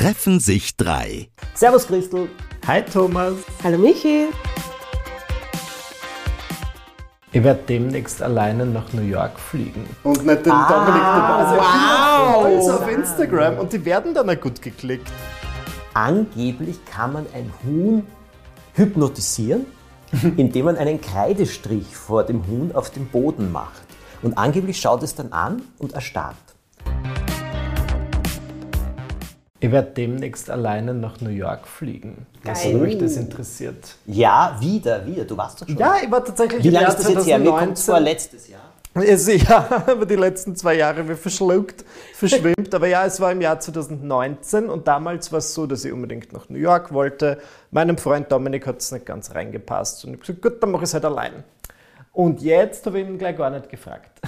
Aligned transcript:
Treffen 0.00 0.40
sich 0.40 0.78
drei. 0.78 1.28
Servus 1.52 1.86
Christel. 1.86 2.30
Hi 2.66 2.80
Thomas. 2.82 3.34
Hallo 3.62 3.76
Michi. 3.76 4.28
Ich 7.32 7.44
werde 7.44 7.60
demnächst 7.68 8.22
alleine 8.22 8.64
nach 8.64 8.90
New 8.94 9.02
York 9.02 9.38
fliegen. 9.38 9.84
Und 10.02 10.24
nicht 10.24 10.46
den 10.46 10.52
Ah, 10.52 10.68
Dominik 10.86 11.02
dabei. 11.02 11.58
Wow. 11.58 12.44
Alles 12.46 12.68
auf 12.70 12.88
Instagram 12.88 13.58
und 13.58 13.74
die 13.74 13.84
werden 13.84 14.14
dann 14.14 14.30
auch 14.30 14.40
gut 14.40 14.62
geklickt. 14.62 15.12
Angeblich 15.92 16.82
kann 16.86 17.12
man 17.12 17.26
ein 17.34 17.52
Huhn 17.62 18.06
hypnotisieren, 18.72 19.66
indem 20.38 20.64
man 20.64 20.78
einen 20.78 21.02
Kreidestrich 21.02 21.94
vor 21.94 22.24
dem 22.24 22.46
Huhn 22.46 22.72
auf 22.74 22.88
dem 22.88 23.06
Boden 23.06 23.52
macht. 23.52 23.82
Und 24.22 24.38
angeblich 24.38 24.80
schaut 24.80 25.02
es 25.02 25.14
dann 25.14 25.30
an 25.32 25.60
und 25.76 25.92
erstarrt. 25.92 26.36
Ich 29.62 29.70
werde 29.70 29.90
demnächst 29.90 30.48
alleine 30.48 30.94
nach 30.94 31.20
New 31.20 31.28
York 31.28 31.68
fliegen. 31.68 32.26
Was 32.44 32.62
Geil. 32.62 32.74
mich 32.76 32.96
das 32.96 33.18
interessiert. 33.18 33.94
Ja, 34.06 34.56
wieder, 34.58 35.04
wieder. 35.06 35.24
Du 35.24 35.36
warst 35.36 35.60
doch 35.60 35.68
schon. 35.68 35.76
Ja, 35.76 35.96
ich 36.02 36.10
war 36.10 36.24
tatsächlich 36.24 36.64
Wie 36.64 36.70
lange 36.70 36.88
ist 36.88 36.96
das 36.96 37.08
jetzt 37.10 37.26
her? 37.26 37.38
Mir 37.38 37.50
kommt 37.50 37.76
2019. 37.76 37.84
vor 37.84 38.00
letztes 38.00 38.48
Jahr. 38.48 38.60
Es, 38.94 39.26
ja, 39.26 39.84
über 39.92 40.06
die 40.06 40.16
letzten 40.16 40.56
zwei 40.56 40.74
Jahre 40.74 41.06
wie 41.06 41.14
verschluckt, 41.14 41.84
verschwimmt. 42.14 42.74
Aber 42.74 42.86
ja, 42.88 43.04
es 43.04 43.20
war 43.20 43.32
im 43.32 43.42
Jahr 43.42 43.60
2019 43.60 44.70
und 44.70 44.88
damals 44.88 45.30
war 45.30 45.40
es 45.40 45.52
so, 45.52 45.66
dass 45.66 45.84
ich 45.84 45.92
unbedingt 45.92 46.32
nach 46.32 46.48
New 46.48 46.58
York 46.58 46.92
wollte. 46.92 47.38
Meinem 47.70 47.98
Freund 47.98 48.32
Dominik 48.32 48.66
hat 48.66 48.78
es 48.78 48.90
nicht 48.92 49.04
ganz 49.04 49.34
reingepasst. 49.34 50.06
Und 50.06 50.14
ich 50.14 50.20
habe 50.20 50.24
gesagt, 50.24 50.42
gut, 50.42 50.62
dann 50.62 50.70
mache 50.70 50.84
ich 50.84 50.88
es 50.88 50.94
halt 50.94 51.04
allein. 51.04 51.44
Und 52.12 52.40
jetzt 52.40 52.86
habe 52.86 53.00
ich 53.00 53.06
ihn 53.06 53.18
gleich 53.18 53.36
gar 53.36 53.50
nicht 53.50 53.68
gefragt. 53.68 54.19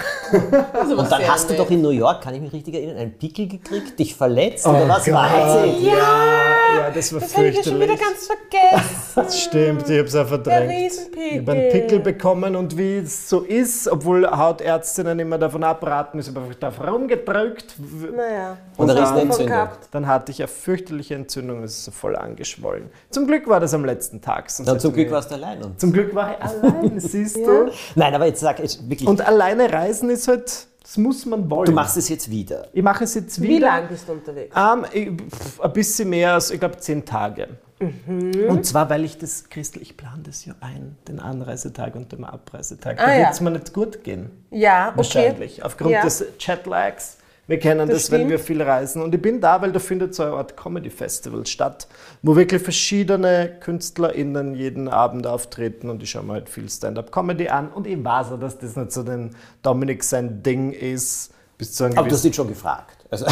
Also 0.73 0.97
Und 0.97 1.13
dann 1.13 1.29
hast 1.29 1.51
du 1.51 1.55
doch 1.55 1.71
in 1.71 1.83
New 1.83 1.91
York, 1.91 2.23
kann 2.23 2.35
ich 2.35 2.41
mich 2.41 2.53
richtig 2.53 2.75
erinnern, 2.75 2.97
einen 2.97 3.19
Pickel 3.19 3.47
gekriegt, 3.47 3.99
dich 3.99 4.15
verletzt 4.17 4.67
oder 4.67 4.89
was 4.89 5.11
war 5.13 5.31
erzählt? 5.31 5.83
Ja, 5.83 5.93
ja, 5.93 6.91
das 6.95 7.13
war 7.13 7.21
Das 7.21 7.37
habe 7.37 7.49
ich 7.49 7.57
ja 7.57 7.63
schon 7.63 7.77
wieder 7.81 7.89
fürchterlich. 7.89 8.01
ganz 8.01 8.27
vergessen. 8.27 9.13
Das 9.15 9.41
stimmt, 9.43 9.91
ich 9.91 9.99
habe 9.99 10.09
es 10.09 10.17
auch 10.17 10.27
verdrängt. 10.27 10.71
Der 10.71 10.79
Riesenpickel. 10.79 11.27
Ich 11.33 11.39
habe 11.41 11.53
einen 11.53 11.71
Pickel 11.73 12.01
bekommen 12.01 12.57
und 12.57 12.79
wie 12.79 12.99
es 12.99 13.29
so 13.29 13.41
ist, 13.41 13.87
obwohl 13.89 14.27
Hautärztinnen 14.27 15.19
immer 15.19 15.37
davon 15.37 15.63
abraten, 15.65 16.19
ist 16.19 16.29
einfach 16.35 16.55
drauf 16.55 16.81
rumgedrückt. 16.81 17.75
Naja. 18.17 18.57
Und 18.79 18.89
da 18.89 18.95
ist 18.95 18.99
eine 19.01 19.07
Davon 19.09 19.21
Entzündung. 19.27 19.47
gehabt. 19.49 19.89
Dann 19.91 20.07
hatte 20.07 20.33
ich 20.33 20.41
eine 20.41 20.49
fürchterliche 20.49 21.15
Entzündung, 21.15 21.63
es 21.65 21.73
ist 21.73 21.85
so 21.85 21.91
voll 21.91 22.17
angeschwollen. 22.17 22.89
Zum 23.11 23.27
Glück 23.27 23.47
war 23.47 23.61
das 23.61 23.75
am 23.75 23.85
letzten 23.85 24.23
Tag. 24.23 24.51
sonst 24.51 24.67
Dann 24.69 24.81
zum 24.81 24.95
Glück 24.95 25.11
warst 25.11 25.31
du 25.31 25.35
allein. 25.35 25.63
Und 25.63 25.79
Zum 25.79 25.93
Glück 25.93 26.15
war 26.15 26.37
ich 26.39 26.43
allein, 26.43 26.93
siehst 27.01 27.37
du? 27.37 27.71
Nein, 27.95 28.15
aber 28.15 28.25
jetzt 28.27 28.41
sag 28.41 28.59
ich 28.61 28.79
wirklich, 28.89 29.07
Und 29.07 29.21
alleine 29.21 29.71
reisen 29.83 30.11
ist 30.11 30.29
halt, 30.29 30.67
das 30.83 30.97
muss 30.97 31.27
man 31.27 31.51
wollen. 31.51 31.67
du 31.67 31.73
machst 31.73 31.97
es 31.97 32.09
jetzt 32.09 32.31
wieder. 32.31 32.69
ich 32.73 32.83
mache 32.83 33.05
es 33.05 33.15
jetzt 33.15 33.41
wieder. 33.41 33.55
Wie 33.55 33.59
lange 33.59 33.87
bist 33.89 34.09
du 34.09 34.13
unterwegs? 34.13 34.55
Ähm, 34.57 34.85
ich, 34.93 35.09
pf, 35.11 35.61
ein 35.61 35.73
bisschen 35.73 36.11
mehr 36.11 36.35
als, 36.35 36.51
ich 36.51 36.59
glaube, 36.61 36.77
zehn 36.79 37.05
Tage. 37.05 37.49
Mhm. 37.81 38.47
Und 38.49 38.65
zwar, 38.65 38.89
weil 38.91 39.05
ich 39.05 39.19
das, 39.19 39.49
Christel, 39.49 39.83
ich 39.83 39.97
plane 39.97 40.23
das 40.25 40.45
ja 40.45 40.55
ein, 40.61 40.97
den 41.09 41.19
Anreisetag 41.19 41.95
und 41.97 42.13
den 42.13 42.25
Abreisetag. 42.25 43.01
Ah, 43.01 43.07
da 43.07 43.13
ja. 43.13 43.19
wird 43.21 43.33
es 43.33 43.41
mir 43.41 43.51
nicht 43.51 43.73
gut 43.73 44.05
gehen. 44.05 44.31
Ja, 44.51 44.89
okay. 44.89 44.97
Wahrscheinlich. 44.99 45.65
Aufgrund 45.65 45.91
Ja. 45.91 46.03
des 46.03 46.25
Jetlags. 46.39 47.19
Wir 47.49 47.59
kennen 47.59 47.89
das, 47.89 48.05
Das 48.05 48.11
wenn 48.13 48.29
wir 48.29 48.39
viel 48.39 48.63
reisen. 48.63 49.03
Und 49.03 49.15
ich 49.15 49.21
bin 49.21 49.41
da, 49.41 49.61
weil 49.61 49.73
da 49.73 49.81
findet 49.81 50.15
so 50.15 50.23
eine 50.23 50.33
Art 50.33 50.57
Comedy-Festival 50.57 51.45
statt, 51.47 51.89
wo 52.23 52.37
wirklich 52.37 52.63
verschiedene 52.63 53.57
KünstlerInnen 53.61 54.55
jeden 54.55 54.89
Abend 54.89 55.27
auftreten 55.27 55.91
und 55.91 56.03
ich 56.03 56.11
schaue 56.11 56.23
mir 56.23 56.35
halt 56.35 56.49
viel 56.49 56.69
Stand-Up-Comedy 56.69 57.49
an. 57.49 57.69
Und 57.69 57.87
ich 57.87 58.03
weiß 58.03 58.33
auch, 58.33 58.41
dass 58.41 58.59
das 58.59 58.77
nicht 58.77 58.93
so 58.93 59.03
den 59.03 59.31
Dominik 59.63 60.05
sein 60.05 60.43
Ding 60.43 60.73
ist. 60.73 61.33
Bis 61.59 61.75
zu 61.75 61.85
einem 61.85 61.99
Aber 61.99 62.09
du 62.09 62.15
hast 62.15 62.25
ihn 62.25 62.33
schon 62.33 62.49
gefragt. 62.49 63.02
Also, 63.13 63.27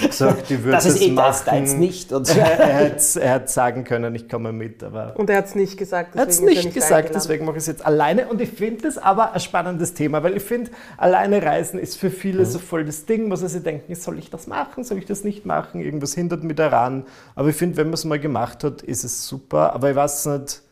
gesagt, 0.00 0.48
ich 0.48 0.58
würde 0.62 0.70
das 0.76 0.86
ist 0.86 1.00
das 1.00 1.02
eh 1.02 1.10
machen. 1.10 1.42
deins 1.46 1.74
nicht. 1.74 2.12
Und 2.12 2.28
er, 2.36 2.58
er 2.60 2.74
hätte 2.74 3.20
er 3.20 3.34
hätte 3.34 3.48
sagen 3.48 3.82
können, 3.82 4.14
ich 4.14 4.28
komme 4.28 4.52
mit, 4.52 4.84
aber 4.84 5.14
Und 5.16 5.28
er 5.28 5.38
hat 5.38 5.46
es 5.46 5.56
nicht 5.56 5.76
gesagt. 5.76 6.14
er 6.14 6.22
hat 6.22 6.28
es 6.28 6.40
nicht 6.40 6.72
gesagt, 6.72 6.92
eingeladen. 6.92 7.12
deswegen 7.14 7.44
mache 7.44 7.56
ich 7.56 7.62
es 7.62 7.66
jetzt 7.66 7.84
alleine. 7.84 8.28
Und 8.28 8.40
ich 8.40 8.50
finde 8.50 8.82
das 8.82 8.98
aber 8.98 9.32
ein 9.32 9.40
spannendes 9.40 9.94
Thema, 9.94 10.22
weil 10.22 10.36
ich 10.36 10.44
finde, 10.44 10.70
alleine 10.98 11.42
reisen 11.42 11.80
ist 11.80 11.98
für 11.98 12.10
viele 12.10 12.46
so 12.46 12.60
voll 12.60 12.84
das 12.84 13.04
Ding, 13.04 13.28
wo 13.28 13.34
sie 13.34 13.48
sich 13.48 13.64
denken, 13.64 13.92
soll 13.96 14.20
ich 14.20 14.30
das 14.30 14.46
machen, 14.46 14.84
soll 14.84 14.98
ich 14.98 15.06
das 15.06 15.24
nicht 15.24 15.46
machen, 15.46 15.80
irgendwas 15.80 16.14
hindert 16.14 16.44
mich 16.44 16.54
daran. 16.54 17.04
Aber 17.34 17.48
ich 17.48 17.56
finde, 17.56 17.78
wenn 17.78 17.88
man 17.88 17.94
es 17.94 18.04
mal 18.04 18.20
gemacht 18.20 18.62
hat, 18.62 18.82
ist 18.82 19.02
es 19.02 19.26
super. 19.26 19.72
Aber 19.74 19.90
ich 19.90 19.96
weiß 19.96 20.26
nicht, 20.26 20.62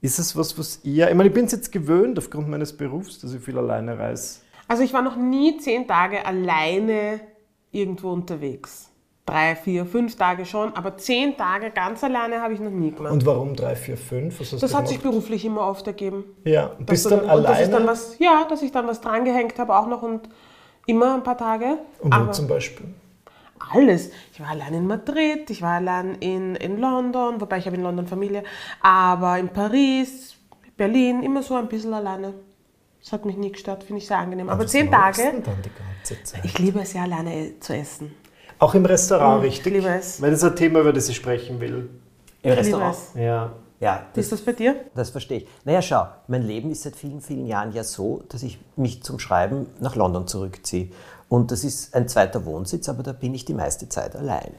ist 0.00 0.18
es 0.20 0.36
was, 0.36 0.56
was 0.56 0.78
ihr, 0.84 1.08
ich 1.08 1.14
meine, 1.16 1.28
ich 1.28 1.34
bin 1.34 1.46
es 1.46 1.52
jetzt 1.52 1.72
gewöhnt 1.72 2.18
aufgrund 2.18 2.48
meines 2.48 2.72
Berufs, 2.72 3.18
dass 3.18 3.34
ich 3.34 3.42
viel 3.42 3.58
alleine 3.58 3.98
reise. 3.98 4.38
Also 4.68 4.84
ich 4.84 4.92
war 4.92 5.02
noch 5.02 5.16
nie 5.16 5.58
zehn 5.58 5.88
Tage 5.88 6.24
alleine 6.24 7.20
irgendwo 7.72 8.10
unterwegs. 8.12 8.90
Drei, 9.26 9.54
vier, 9.54 9.86
fünf 9.86 10.16
Tage 10.16 10.44
schon, 10.44 10.74
aber 10.74 10.96
zehn 10.96 11.36
Tage 11.36 11.70
ganz 11.70 12.02
alleine 12.02 12.40
habe 12.40 12.54
ich 12.54 12.60
noch 12.60 12.70
nie 12.70 12.90
gemacht. 12.90 13.12
Und 13.12 13.26
warum 13.26 13.54
drei, 13.54 13.76
vier, 13.76 13.96
fünf? 13.96 14.38
Das 14.58 14.74
hat 14.74 14.88
sich 14.88 15.00
beruflich 15.00 15.44
immer 15.44 15.66
oft 15.68 15.86
ergeben. 15.86 16.24
Ja, 16.44 16.72
bist 16.80 17.10
dann 17.10 17.20
und 17.20 17.30
alleine? 17.30 17.58
Dass 17.58 17.70
dann 17.70 17.86
was, 17.86 18.18
ja, 18.18 18.44
dass 18.48 18.62
ich 18.62 18.72
dann 18.72 18.88
was 18.88 19.00
drangehängt 19.00 19.58
habe 19.58 19.76
auch 19.76 19.86
noch 19.86 20.02
und 20.02 20.28
immer 20.86 21.14
ein 21.14 21.22
paar 21.22 21.38
Tage. 21.38 21.78
und 22.00 22.12
wo 22.12 22.16
aber 22.16 22.32
zum 22.32 22.48
Beispiel? 22.48 22.86
alles. 23.72 24.10
Ich 24.32 24.40
war 24.40 24.48
allein 24.48 24.74
in 24.74 24.86
Madrid, 24.86 25.50
ich 25.50 25.62
war 25.62 25.74
allein 25.74 26.16
in, 26.16 26.56
in 26.56 26.78
London, 26.78 27.40
wobei 27.40 27.58
ich 27.58 27.66
habe 27.66 27.76
in 27.76 27.82
London 27.82 28.06
Familie, 28.06 28.44
aber 28.80 29.38
in 29.38 29.48
Paris, 29.48 30.36
Berlin, 30.76 31.22
immer 31.22 31.42
so 31.42 31.54
ein 31.54 31.68
bisschen 31.68 31.94
alleine. 31.94 32.34
Das 33.02 33.12
hat 33.12 33.24
mich 33.24 33.36
nie 33.36 33.52
gestört, 33.52 33.84
finde 33.84 33.98
ich 33.98 34.06
sehr 34.06 34.18
angenehm. 34.18 34.48
Aber 34.48 34.64
Was 34.64 34.70
zehn 34.70 34.90
Tage, 34.90 35.22
dann 35.22 35.42
die 35.62 35.70
ganze 35.70 35.89
Zeit? 36.02 36.44
ich 36.44 36.58
liebe 36.58 36.80
es 36.80 36.92
ja 36.92 37.02
alleine 37.02 37.58
zu 37.60 37.74
essen. 37.74 38.14
Auch 38.58 38.74
im 38.74 38.84
Restaurant, 38.84 39.40
Mm, 39.40 39.44
richtig? 39.44 39.66
ich 39.66 39.72
liebe 39.72 39.88
es. 39.88 40.20
Weil 40.20 40.30
das 40.32 40.42
ist 40.42 40.50
ein 40.50 40.56
Thema, 40.56 40.80
über 40.80 40.92
das 40.92 41.08
ich 41.08 41.16
sprechen 41.16 41.60
will. 41.60 41.76
Im 41.78 41.88
Ich 42.42 42.44
liebe 42.44 42.56
Restaurant. 42.58 42.94
es. 43.14 43.20
Ja. 43.20 43.52
Ja, 43.80 44.06
Wie 44.12 44.20
ist 44.20 44.30
das 44.30 44.42
bei 44.42 44.52
dir? 44.52 44.76
Das 44.94 45.08
verstehe 45.08 45.38
ich. 45.38 45.46
Naja, 45.64 45.80
schau, 45.80 46.06
mein 46.28 46.42
Leben 46.42 46.70
ist 46.70 46.82
seit 46.82 46.94
vielen, 46.96 47.22
vielen 47.22 47.46
Jahren 47.46 47.72
ja 47.72 47.82
so, 47.82 48.22
dass 48.28 48.42
ich 48.42 48.58
mich 48.76 49.02
zum 49.02 49.18
Schreiben 49.18 49.66
nach 49.80 49.96
London 49.96 50.26
zurückziehe. 50.26 50.90
Und 51.30 51.50
das 51.50 51.64
ist 51.64 51.94
ein 51.94 52.06
zweiter 52.06 52.44
Wohnsitz, 52.44 52.90
aber 52.90 53.02
da 53.02 53.12
bin 53.12 53.32
ich 53.34 53.46
die 53.46 53.54
meiste 53.54 53.88
Zeit 53.88 54.14
allein. 54.16 54.52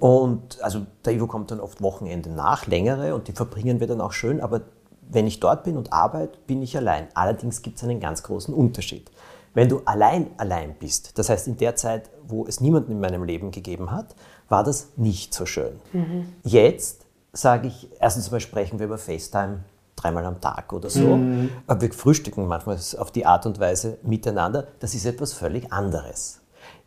Und 0.00 0.62
also 0.62 0.86
der 1.04 1.14
Ivo 1.14 1.26
kommt 1.26 1.50
dann 1.50 1.60
oft 1.60 1.82
Wochenende 1.82 2.30
nach, 2.30 2.66
längere, 2.66 3.14
und 3.14 3.28
die 3.28 3.32
verbringen 3.32 3.80
wir 3.80 3.86
dann 3.88 4.00
auch 4.00 4.12
schön, 4.12 4.40
aber 4.40 4.62
wenn 5.10 5.26
ich 5.26 5.40
dort 5.40 5.64
bin 5.64 5.76
und 5.76 5.92
arbeite, 5.92 6.38
bin 6.46 6.62
ich 6.62 6.76
allein. 6.76 7.08
Allerdings 7.14 7.60
gibt 7.60 7.76
es 7.78 7.84
einen 7.84 8.00
ganz 8.00 8.22
großen 8.22 8.54
Unterschied. 8.54 9.10
Wenn 9.54 9.68
du 9.68 9.80
allein 9.84 10.30
allein 10.36 10.74
bist, 10.78 11.16
das 11.18 11.28
heißt 11.30 11.46
in 11.46 11.56
der 11.56 11.76
Zeit, 11.76 12.10
wo 12.26 12.44
es 12.46 12.60
niemanden 12.60 12.92
in 12.92 13.00
meinem 13.00 13.24
Leben 13.24 13.50
gegeben 13.52 13.90
hat, 13.92 14.14
war 14.48 14.64
das 14.64 14.88
nicht 14.96 15.32
so 15.32 15.46
schön. 15.46 15.80
Jetzt 16.42 17.06
sage 17.32 17.68
ich, 17.68 17.88
erstens 18.00 18.30
mal 18.30 18.40
sprechen 18.40 18.78
wir 18.78 18.86
über 18.86 18.98
FaceTime 18.98 19.60
dreimal 19.96 20.26
am 20.26 20.40
Tag 20.40 20.72
oder 20.72 20.90
so. 20.90 21.18
Aber 21.66 21.80
wir 21.80 21.92
frühstücken 21.92 22.46
manchmal 22.46 22.78
auf 22.98 23.10
die 23.12 23.26
Art 23.26 23.46
und 23.46 23.58
Weise 23.60 23.98
miteinander. 24.02 24.66
Das 24.80 24.94
ist 24.94 25.06
etwas 25.06 25.32
völlig 25.32 25.72
anderes. 25.72 26.40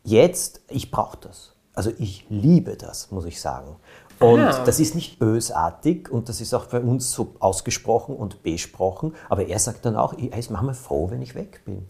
Jetzt, 0.03 0.61
ich 0.69 0.91
brauche 0.91 1.17
das. 1.22 1.53
Also 1.73 1.91
ich 1.97 2.25
liebe 2.29 2.75
das, 2.75 3.11
muss 3.11 3.25
ich 3.25 3.39
sagen. 3.39 3.75
Und 4.19 4.39
Ah. 4.39 4.63
das 4.66 4.79
ist 4.79 4.95
nicht 4.95 5.19
bösartig 5.19 6.09
und 6.09 6.27
das 6.27 6.41
ist 6.41 6.53
auch 6.56 6.66
bei 6.66 6.79
uns 6.79 7.11
so 7.11 7.35
ausgesprochen 7.39 8.16
und 8.16 8.41
besprochen. 8.41 9.13
Aber 9.29 9.45
er 9.45 9.59
sagt 9.59 9.85
dann 9.85 9.95
auch, 9.95 10.13
er 10.17 10.38
ist 10.39 10.50
manchmal 10.50 10.73
froh, 10.73 11.11
wenn 11.11 11.22
ich 11.22 11.35
weg 11.35 11.61
bin. 11.66 11.88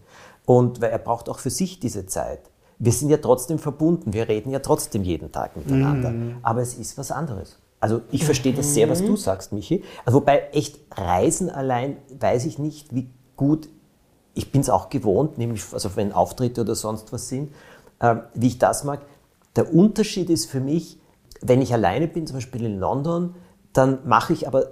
Und 0.48 0.80
weil 0.80 0.90
er 0.90 0.98
braucht 0.98 1.28
auch 1.28 1.40
für 1.40 1.50
sich 1.50 1.78
diese 1.78 2.06
Zeit. 2.06 2.40
Wir 2.78 2.92
sind 2.92 3.10
ja 3.10 3.18
trotzdem 3.18 3.58
verbunden, 3.58 4.14
wir 4.14 4.28
reden 4.28 4.48
ja 4.50 4.60
trotzdem 4.60 5.02
jeden 5.02 5.30
Tag 5.30 5.58
miteinander. 5.58 6.10
Aber 6.42 6.62
es 6.62 6.72
ist 6.72 6.96
was 6.96 7.10
anderes. 7.10 7.58
Also 7.80 8.00
ich 8.10 8.24
verstehe 8.24 8.54
das 8.54 8.72
sehr, 8.72 8.88
was 8.88 9.04
du 9.04 9.14
sagst, 9.16 9.52
Michi. 9.52 9.84
Also 10.06 10.20
wobei 10.20 10.48
echt 10.52 10.78
Reisen 10.96 11.50
allein 11.50 11.98
weiß 12.18 12.46
ich 12.46 12.58
nicht, 12.58 12.94
wie 12.94 13.10
gut 13.36 13.68
ich 14.32 14.50
bin 14.50 14.62
es 14.62 14.70
auch 14.70 14.88
gewohnt, 14.88 15.36
nämlich 15.36 15.62
also 15.72 15.90
wenn 15.96 16.12
Auftritte 16.12 16.62
oder 16.62 16.74
sonst 16.74 17.12
was 17.12 17.28
sind, 17.28 17.52
ähm, 18.00 18.22
wie 18.32 18.46
ich 18.46 18.58
das 18.58 18.84
mag. 18.84 19.02
Der 19.54 19.74
Unterschied 19.74 20.30
ist 20.30 20.46
für 20.46 20.60
mich, 20.60 20.98
wenn 21.42 21.60
ich 21.60 21.74
alleine 21.74 22.08
bin, 22.08 22.26
zum 22.26 22.38
Beispiel 22.38 22.64
in 22.64 22.78
London, 22.78 23.34
dann 23.74 23.98
mache 24.06 24.32
ich 24.32 24.48
aber 24.48 24.68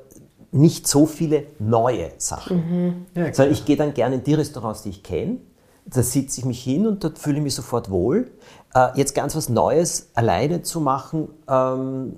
nicht 0.53 0.89
so 0.89 1.05
viele 1.05 1.49
neue 1.59 2.13
Sachen. 2.17 3.07
Ja, 3.15 3.35
Sondern 3.35 3.53
ich 3.53 3.67
gehe 3.67 3.77
dann 3.77 3.93
gerne 3.93 4.15
in 4.15 4.25
die 4.25 4.33
Restaurants, 4.33 4.83
die 4.83 4.89
ich 4.89 5.03
kenne. 5.03 5.39
Da 5.89 6.03
sitze 6.03 6.41
ich 6.41 6.45
mich 6.45 6.63
hin 6.65 6.87
und 6.87 7.05
dort 7.05 7.19
fühle 7.19 7.37
ich 7.37 7.43
mich 7.45 7.55
sofort 7.55 7.91
wohl. 7.91 8.31
Äh, 8.75 8.89
jetzt 8.97 9.15
ganz 9.15 9.37
was 9.37 9.49
Neues 9.49 10.11
alleine 10.15 10.63
zu 10.63 10.81
machen, 10.81 11.29
ähm, 11.49 12.17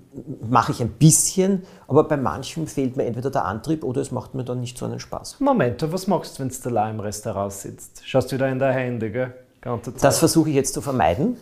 mache 0.49 0.73
ich 0.73 0.81
ein 0.81 0.89
bisschen, 0.89 1.65
aber 1.87 2.05
bei 2.05 2.17
manchem 2.17 2.67
fehlt 2.67 2.97
mir 2.97 3.05
entweder 3.05 3.31
der 3.31 3.45
Antrieb 3.45 3.85
oder 3.85 4.01
es 4.01 4.11
macht 4.11 4.35
mir 4.35 4.43
dann 4.45 4.61
nicht 4.61 4.79
so 4.79 4.87
einen 4.87 4.99
Spaß. 5.01 5.37
Moment, 5.41 5.85
was 5.93 6.07
machst 6.07 6.39
du, 6.39 6.43
wenn 6.43 6.49
du 6.49 6.69
allein 6.71 6.95
im 6.95 7.01
Restaurant 7.01 7.53
sitzt? 7.53 8.01
Schaust 8.05 8.33
du 8.33 8.37
wieder 8.37 8.49
in 8.49 8.59
dein 8.59 8.73
Handy, 8.73 9.11
gell? 9.11 9.35
Ganze 9.61 9.93
Zeit. 9.93 10.03
Das 10.05 10.19
versuche 10.19 10.49
ich 10.49 10.55
jetzt 10.57 10.73
zu 10.73 10.81
vermeiden. 10.81 11.37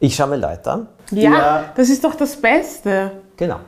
Ich 0.00 0.14
schaue 0.14 0.28
mir 0.28 0.36
Leute 0.36 0.70
an. 0.70 0.88
Ja, 1.12 1.30
Ja. 1.30 1.64
das 1.74 1.88
ist 1.88 2.04
doch 2.04 2.14
das 2.14 2.36
Beste. 2.36 3.12
Genau. 3.36 3.60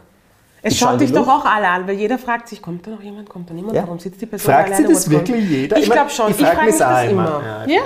Es 0.66 0.72
Ich 0.72 0.78
schaut 0.78 0.98
dich 0.98 1.12
doch 1.12 1.28
auch 1.28 1.44
alle 1.44 1.68
an, 1.68 1.86
weil 1.86 1.94
jeder 1.96 2.16
fragt 2.18 2.48
sich, 2.48 2.62
kommt 2.62 2.86
da 2.86 2.90
noch 2.92 3.02
jemand, 3.02 3.28
kommt 3.28 3.50
da 3.50 3.54
niemand, 3.54 3.74
Ja. 3.74 3.82
warum 3.82 3.98
sitzt 3.98 4.20
die 4.22 4.26
Person 4.26 4.50
Fragt 4.54 4.68
alleine? 4.72 4.88
sie 4.88 4.92
das 4.94 5.04
what's 5.04 5.10
wrong? 5.14 5.28
wirklich 5.28 5.50
jeder? 5.50 5.76
Ich 5.76 5.84
Ich 5.84 5.90
glaube 5.90 6.08
schon. 6.10 6.30
ich 6.30 6.40
Ich, 6.40 6.46
frag 6.46 6.54
frage 6.54 6.66
mich 6.70 6.78
das 6.78 7.04
immer. 7.10 7.42
Ja, 7.44 7.64
ich 7.66 7.72
Ja, 7.74 7.80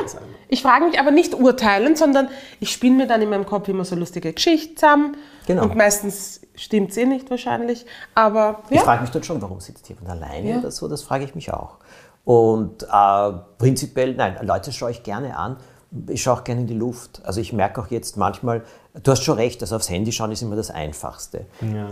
ich 0.49 0.63
frage 0.63 0.85
mich 0.87 0.99
aber 1.01 1.11
nicht 1.11 1.35
urteilend, 1.35 1.99
sondern 1.99 2.29
ich 2.61 2.71
spinne 2.71 2.97
mir 2.99 3.07
dann 3.09 3.21
in 3.21 3.31
meinem 3.31 3.47
Kopf 3.47 3.67
immer 3.69 3.85
so 3.85 3.97
lustige 3.97 4.33
Geschichten 4.33 4.77
zusammen. 4.77 5.17
Genau. 5.49 5.65
Und 5.65 5.75
meistens 5.75 6.41
stimmt 6.55 6.91
es 6.93 6.97
eh 6.99 7.05
nicht 7.05 7.29
wahrscheinlich. 7.31 7.85
Aber 8.15 8.63
Ich 8.71 8.77
ja, 8.77 8.83
frage 8.83 9.01
mich 9.03 9.11
dann 9.11 9.25
schon, 9.25 9.43
warum 9.43 9.59
sitzt 9.59 9.89
jemand 9.89 10.09
alleine 10.11 10.49
Ja. 10.51 10.59
oder 10.59 10.71
so, 10.71 10.87
das 10.87 11.03
frage 11.03 11.25
ich 11.25 11.35
mich 11.35 11.53
auch. 11.53 11.79
Und 12.25 12.85
äh, 12.85 13.33
prinzipiell, 13.59 14.15
nein, 14.15 14.37
Leute 14.43 14.71
schaue 14.73 14.93
ich 14.93 15.03
gerne 15.03 15.37
an. 15.37 15.57
Ich 16.09 16.23
schaue 16.23 16.35
auch 16.35 16.45
gerne 16.45 16.61
in 16.61 16.67
die 16.67 16.75
Luft. 16.75 17.23
Also 17.25 17.41
ich 17.41 17.53
merke 17.53 17.81
auch 17.81 17.87
jetzt 17.89 18.17
manchmal, 18.19 18.63
du 19.03 19.11
hast 19.11 19.23
schon 19.23 19.37
recht, 19.37 19.61
also 19.63 19.77
aufs 19.77 19.91
Handy 19.91 20.13
schauen 20.13 20.33
ist 20.33 20.43
immer 20.43 20.57
das 20.57 20.71
Einfachste. 20.71 21.47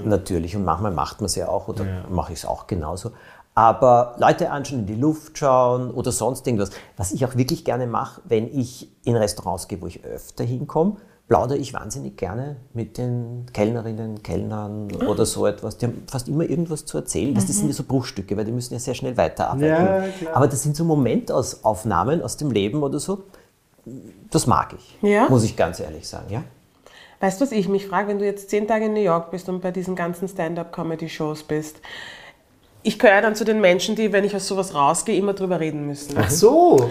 Natürlich. 0.04 0.56
Und 0.56 0.64
manchmal 0.64 0.92
macht 0.92 1.20
man 1.20 1.26
es 1.26 1.34
ja 1.34 1.48
auch 1.48 1.68
oder 1.68 1.84
mache 2.10 2.32
ich 2.32 2.40
es 2.40 2.44
auch 2.46 2.66
genauso. 2.66 3.12
Aber 3.54 4.16
Leute 4.18 4.50
anschauen, 4.50 4.80
in 4.80 4.86
die 4.86 4.94
Luft 4.96 5.38
schauen 5.38 5.90
oder 5.90 6.12
sonst 6.12 6.46
irgendwas. 6.46 6.70
Was 6.98 7.12
ich 7.12 7.24
auch 7.24 7.36
wirklich 7.36 7.64
gerne 7.64 7.86
mache, 7.86 8.20
wenn 8.24 8.46
ich 8.54 8.90
in 9.04 9.16
Restaurants 9.16 9.66
gehe, 9.66 9.80
wo 9.80 9.86
ich 9.86 10.04
öfter 10.04 10.44
hinkomme, 10.44 10.96
plaudere 11.26 11.56
ich 11.58 11.72
wahnsinnig 11.72 12.16
gerne 12.18 12.56
mit 12.74 12.98
den 12.98 13.46
Kellnerinnen, 13.52 14.22
Kellnern 14.22 14.92
oder 15.08 15.24
so 15.24 15.46
etwas. 15.46 15.78
Die 15.78 15.86
haben 15.86 16.02
fast 16.06 16.28
immer 16.28 16.44
irgendwas 16.44 16.84
zu 16.84 16.98
erzählen. 16.98 17.34
Das, 17.34 17.46
das 17.46 17.56
sind 17.56 17.68
ja 17.68 17.72
so 17.72 17.82
Bruchstücke, 17.84 18.36
weil 18.36 18.44
die 18.44 18.52
müssen 18.52 18.74
ja 18.74 18.78
sehr 18.78 18.94
schnell 18.94 19.16
weiterarbeiten. 19.16 19.66
Ja. 20.22 20.34
Aber 20.34 20.46
das 20.46 20.62
sind 20.62 20.76
so 20.76 20.84
Momentaufnahmen 20.84 22.22
aus 22.22 22.36
dem 22.36 22.50
Leben 22.50 22.82
oder 22.82 23.00
so. 23.00 23.24
Das 24.30 24.46
mag 24.46 24.74
ich, 24.76 24.98
Ja? 25.00 25.28
muss 25.28 25.44
ich 25.44 25.56
ganz 25.56 25.80
ehrlich 25.80 26.06
sagen. 26.06 26.26
Ja? 26.30 26.44
Weißt 27.20 27.40
du, 27.40 27.44
was 27.44 27.52
ich 27.52 27.68
mich 27.68 27.86
frage, 27.86 28.08
wenn 28.08 28.18
du 28.18 28.24
jetzt 28.24 28.50
zehn 28.50 28.66
Tage 28.68 28.86
in 28.86 28.92
New 28.94 29.00
York 29.02 29.30
bist 29.30 29.48
und 29.48 29.60
bei 29.60 29.70
diesen 29.70 29.94
ganzen 29.96 30.28
Stand-up-Comedy-Shows 30.28 31.44
bist? 31.44 31.76
Ich 32.82 32.98
gehöre 32.98 33.22
dann 33.22 33.34
zu 33.34 33.44
den 33.44 33.60
Menschen, 33.60 33.96
die, 33.96 34.12
wenn 34.12 34.24
ich 34.24 34.34
aus 34.36 34.46
sowas 34.46 34.74
rausgehe, 34.74 35.16
immer 35.18 35.32
drüber 35.34 35.58
reden 35.58 35.86
müssen. 35.86 36.16
Ach 36.18 36.30
so. 36.30 36.90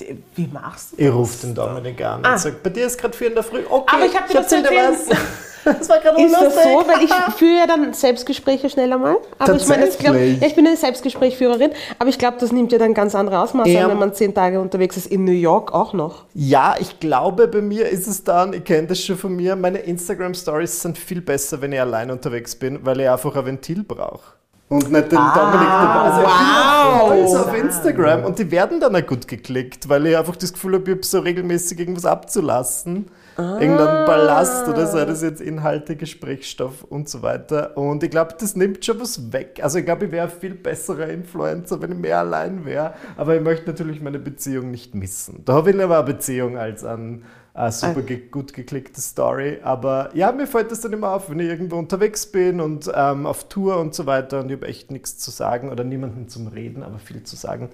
Die- 0.00 0.22
Wie 0.34 0.48
machst 0.48 0.92
du 0.92 0.96
Ich 0.96 1.12
rufe 1.12 1.46
den 1.46 1.54
Dominik 1.54 2.02
an 2.04 2.24
Ah. 2.24 2.32
und 2.32 2.38
sage, 2.40 2.56
bei 2.62 2.70
dir 2.70 2.86
ist 2.86 2.98
gerade 2.98 3.16
vier 3.16 3.28
in 3.28 3.34
der 3.34 3.44
Früh. 3.44 3.62
Okay, 3.68 3.94
Aber 3.96 4.06
ich 4.06 4.16
hab 4.16 4.26
dir 4.26 4.38
was 4.38 4.48
zu 4.48 4.56
erzählen. 4.56 4.92
was. 5.08 5.16
Das 5.64 5.88
war 5.88 5.98
gerade 6.00 6.22
Ist 6.22 6.34
das 6.34 6.54
so? 6.54 6.84
Weil 6.86 7.04
ich 7.04 7.12
führe 7.36 7.58
ja 7.58 7.66
dann 7.66 7.92
Selbstgespräche 7.92 8.68
schnell 8.68 8.92
einmal. 8.92 9.16
Aber 9.38 9.54
ich 9.54 9.66
meine, 9.66 9.86
das 9.86 9.98
glaub, 9.98 10.14
ja, 10.14 10.20
ich 10.20 10.54
bin 10.54 10.66
eine 10.66 10.76
Selbstgesprächführerin, 10.76 11.70
aber 11.98 12.08
ich 12.10 12.18
glaube, 12.18 12.36
das 12.38 12.52
nimmt 12.52 12.72
ja 12.72 12.78
dann 12.78 12.94
ganz 12.94 13.14
andere 13.14 13.40
Ausmaße 13.40 13.70
Ja. 13.70 13.84
an, 13.84 13.90
wenn 13.90 13.98
man 13.98 14.14
zehn 14.14 14.34
Tage 14.34 14.60
unterwegs 14.60 14.96
ist, 14.96 15.06
in 15.06 15.24
New 15.24 15.32
York 15.32 15.72
auch 15.72 15.92
noch. 15.92 16.24
Ja, 16.34 16.76
ich 16.78 17.00
glaube, 17.00 17.48
bei 17.48 17.60
mir 17.60 17.88
ist 17.88 18.06
es 18.06 18.24
dann, 18.24 18.52
ich 18.52 18.64
kenne 18.64 18.88
das 18.88 19.00
schon 19.00 19.16
von 19.16 19.34
mir, 19.34 19.56
meine 19.56 19.78
Instagram-Stories 19.78 20.82
sind 20.82 20.98
viel 20.98 21.20
besser, 21.20 21.60
wenn 21.60 21.72
ich 21.72 21.80
allein 21.80 22.10
unterwegs 22.10 22.54
bin, 22.54 22.84
weil 22.84 23.00
ich 23.00 23.08
einfach 23.08 23.34
ein 23.36 23.46
Ventil 23.46 23.82
brauche. 23.82 24.34
Und 24.68 24.90
nicht 24.90 25.12
den 25.12 25.18
Dominik 25.18 25.68
dabei. 25.68 26.06
Also 26.10 26.22
wow. 26.22 27.36
auf 27.36 27.46
auf 27.48 27.54
Instagram 27.54 28.24
und 28.24 28.38
die 28.38 28.50
werden 28.50 28.80
dann 28.80 28.96
auch 28.96 29.06
gut 29.06 29.28
geklickt, 29.28 29.88
weil 29.88 30.06
ich 30.06 30.16
einfach 30.16 30.36
das 30.36 30.52
Gefühl 30.52 30.74
habe, 30.74 30.90
ich 30.90 30.96
habe 30.96 31.06
so 31.06 31.20
regelmäßig 31.20 31.78
irgendwas 31.78 32.06
abzulassen. 32.06 33.06
Irgendein 33.36 34.06
Ballast 34.06 34.68
oder 34.68 34.86
sei 34.86 35.04
das 35.04 35.22
jetzt 35.22 35.40
Inhalte, 35.40 35.96
Gesprächsstoff 35.96 36.84
und 36.84 37.08
so 37.08 37.22
weiter. 37.22 37.76
Und 37.76 38.02
ich 38.02 38.10
glaube, 38.10 38.34
das 38.38 38.54
nimmt 38.54 38.84
schon 38.84 39.00
was 39.00 39.32
weg. 39.32 39.60
Also 39.62 39.78
ich 39.78 39.84
glaube, 39.84 40.06
ich 40.06 40.12
wäre 40.12 40.28
ein 40.28 40.32
viel 40.32 40.54
besserer 40.54 41.08
Influencer, 41.08 41.82
wenn 41.82 41.92
ich 41.92 41.98
mehr 41.98 42.20
allein 42.20 42.64
wäre. 42.64 42.94
Aber 43.16 43.34
ich 43.34 43.42
möchte 43.42 43.66
natürlich 43.66 44.00
meine 44.00 44.18
Beziehung 44.18 44.70
nicht 44.70 44.94
missen. 44.94 45.42
Da 45.44 45.54
habe 45.54 45.70
ich 45.70 45.76
lieber 45.76 45.98
eine 45.98 46.04
Beziehung 46.04 46.56
als 46.56 46.84
an 46.84 47.24
eine 47.54 47.70
super 47.70 48.02
ge 48.02 48.18
gut 48.30 48.52
geklickte 48.52 49.00
Story. 49.00 49.60
Aber 49.62 50.10
ja, 50.14 50.32
mir 50.32 50.46
fällt 50.46 50.72
das 50.72 50.80
dann 50.80 50.92
immer 50.92 51.10
auf, 51.12 51.30
wenn 51.30 51.38
ich 51.38 51.48
irgendwo 51.48 51.76
unterwegs 51.76 52.26
bin 52.26 52.60
und 52.60 52.90
ähm, 52.94 53.26
auf 53.26 53.48
Tour 53.48 53.78
und 53.78 53.94
so 53.94 54.06
weiter 54.06 54.40
und 54.40 54.50
ich 54.50 54.56
habe 54.56 54.66
echt 54.66 54.90
nichts 54.90 55.18
zu 55.18 55.30
sagen 55.30 55.70
oder 55.70 55.84
niemanden 55.84 56.28
zum 56.28 56.48
Reden, 56.48 56.82
aber 56.82 56.98
viel 56.98 57.22
zu 57.22 57.36
sagen. 57.36 57.70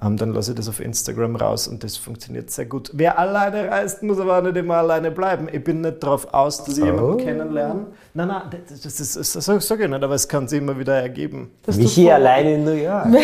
Ähm, 0.00 0.16
dann 0.16 0.32
lasse 0.32 0.52
ich 0.52 0.56
das 0.56 0.68
auf 0.68 0.78
Instagram 0.78 1.34
raus 1.34 1.66
und 1.66 1.82
das 1.82 1.96
funktioniert 1.96 2.50
sehr 2.52 2.66
gut. 2.66 2.90
Wer 2.94 3.18
alleine 3.18 3.68
reist, 3.68 4.00
muss 4.04 4.20
aber 4.20 4.38
auch 4.38 4.42
nicht 4.42 4.56
immer 4.56 4.76
alleine 4.76 5.10
bleiben. 5.10 5.48
Ich 5.50 5.64
bin 5.64 5.80
nicht 5.80 6.00
darauf 6.02 6.32
aus, 6.32 6.62
dass 6.64 6.78
ich 6.78 6.84
jemanden 6.84 7.16
kennenlerne. 7.18 7.86
Nein, 8.14 8.28
nein, 8.28 8.42
das, 8.68 8.80
das, 8.82 9.00
ist- 9.00 9.16
das, 9.16 9.32
das 9.46 9.66
sage 9.66 9.84
ich 9.84 9.90
nicht, 9.90 10.02
aber 10.04 10.14
es 10.14 10.28
kann 10.28 10.46
sich 10.46 10.60
immer 10.60 10.78
wieder 10.78 10.94
ergeben. 10.94 11.50
Michi 11.66 12.04
vor- 12.04 12.14
alleine 12.14 12.54
in 12.54 12.64
New 12.64 12.70
York. 12.72 13.06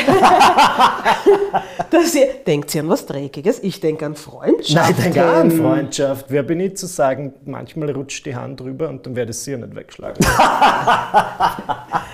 Dass 1.91 2.15
ihr, 2.15 2.27
denkt 2.45 2.75
ihr 2.75 2.81
an 2.83 2.89
was 2.89 3.07
Dreckiges? 3.07 3.61
Ich 3.63 3.79
denke 3.81 4.05
an 4.07 4.17
Freundschaft. 4.17 4.91
Ich 4.91 4.97
denke 4.97 5.25
auch 5.25 5.35
an 5.37 5.51
Freundschaft. 5.53 6.27
Wer 6.29 6.43
bin 6.43 6.59
ich 6.59 6.77
zu 6.77 6.87
sagen, 6.87 7.35
manchmal 7.45 7.91
rutscht 7.93 8.27
die 8.27 8.35
Hand 8.35 8.59
drüber 8.61 8.89
und 8.89 9.07
dann 9.07 9.15
werde 9.15 9.31
ich 9.31 9.39
sie 9.39 9.53
ja 9.53 9.59
nicht 9.59 9.77
wegschlagen. 9.77 10.17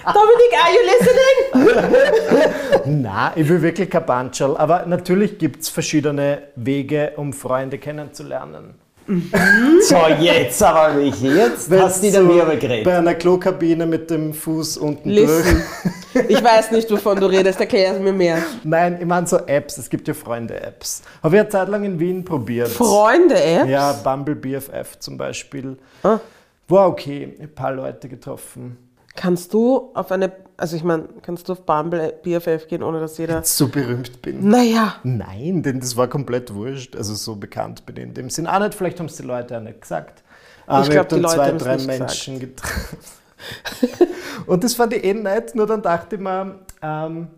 Dominik, 0.05 0.53
are 0.63 0.71
you 0.75 0.81
listening? 1.65 3.03
Na, 3.03 3.33
ich 3.35 3.49
will 3.49 3.63
wirklich 3.63 3.89
kein 3.89 4.05
Banschal, 4.55 4.63
aber 4.63 4.87
natürlich 4.87 5.39
gibt 5.39 5.63
es 5.63 5.69
verschiedene 5.69 6.43
Wege, 6.57 7.13
um 7.17 7.33
Freunde 7.33 7.79
kennenzulernen. 7.79 8.75
So, 9.83 9.97
jetzt 10.21 10.63
aber 10.63 10.95
Michi, 10.95 11.29
jetzt 11.29 11.71
hast 11.73 12.03
du 12.03 12.07
wieder 12.07 12.23
mir 12.23 12.45
geredet. 12.57 12.85
Bei 12.85 12.99
einer 12.99 13.15
Klokabine 13.15 13.85
mit 13.85 14.09
dem 14.09 14.33
Fuß 14.33 14.77
unten 14.77 15.11
Listen. 15.11 15.43
durch. 15.45 15.95
Ich 16.29 16.43
weiß 16.43 16.73
nicht, 16.73 16.91
wovon 16.91 17.21
du 17.21 17.27
redest, 17.27 17.61
erklär 17.61 17.95
es 17.95 18.01
mir 18.01 18.13
mehr. 18.13 18.39
Nein, 18.65 18.99
ich 18.99 19.07
meine 19.07 19.29
so 19.29 19.37
Apps, 19.47 19.79
es 19.79 19.89
gibt 19.89 20.09
ja 20.09 20.15
Freunde-Apps. 20.15 21.03
Habe 21.23 21.37
ich 21.37 21.41
eine 21.41 21.49
Zeit 21.49 21.69
lang 21.69 21.85
in 21.85 22.01
Wien 22.01 22.25
probiert. 22.25 22.69
Freunde, 22.69 23.41
ey? 23.41 23.71
Ja, 23.71 23.93
Bumble 23.93 24.35
BFF 24.35 24.99
zum 24.99 25.17
Beispiel. 25.17 25.77
Ah. 26.03 26.19
War 26.67 26.89
okay, 26.89 27.37
ein 27.41 27.55
paar 27.55 27.73
Leute 27.73 28.09
getroffen. 28.09 28.77
Kannst 29.17 29.53
du 29.53 29.91
auf 29.95 30.13
eine, 30.13 30.33
also 30.57 30.77
ich 30.77 30.85
meine, 30.85 31.09
kannst 31.23 31.49
du 31.49 31.53
auf 31.53 31.67
Bumble 31.67 32.15
BFF 32.23 32.69
gehen, 32.69 32.83
ohne 32.83 33.01
dass 33.01 33.19
jeder. 33.19 33.43
So 33.43 33.69
berühmt 33.69 34.23
bin. 34.23 34.49
Naja, 34.49 34.97
Nein, 35.03 35.63
denn 35.63 35.81
das 35.81 35.97
war 35.97 36.09
komplett 36.09 36.55
wurscht. 36.55 36.95
Also 36.97 37.15
so 37.15 37.37
bekannt 37.37 37.85
bin 37.87 37.97
ich 37.97 38.03
in 38.05 38.15
dem 38.15 38.31
Sinn 38.31 38.47
auch 38.47 38.61
nicht. 38.61 38.75
Vielleicht 38.75 38.99
haben 38.99 39.07
es 39.07 39.17
die 39.17 39.25
Leute 39.25 39.59
auch 39.59 39.63
nicht 39.63 39.81
gesagt. 39.81 40.23
Aber 40.67 40.89
glaub, 40.89 40.99
hab 40.99 41.09
dann 41.09 41.19
die 41.19 41.23
Leute 41.25 41.59
zwei, 41.59 41.77
drei 41.77 41.87
Menschen 41.87 42.39
getroffen. 42.39 42.99
Und 44.47 44.63
das 44.65 44.75
fand 44.75 44.93
ich 44.93 45.05
eh 45.05 45.15
nett. 45.15 45.55
Nur 45.55 45.67
dann 45.67 45.83
dachte 45.83 46.17
ich 46.17 46.23
mir, 46.23 46.61
ähm, 46.83 47.29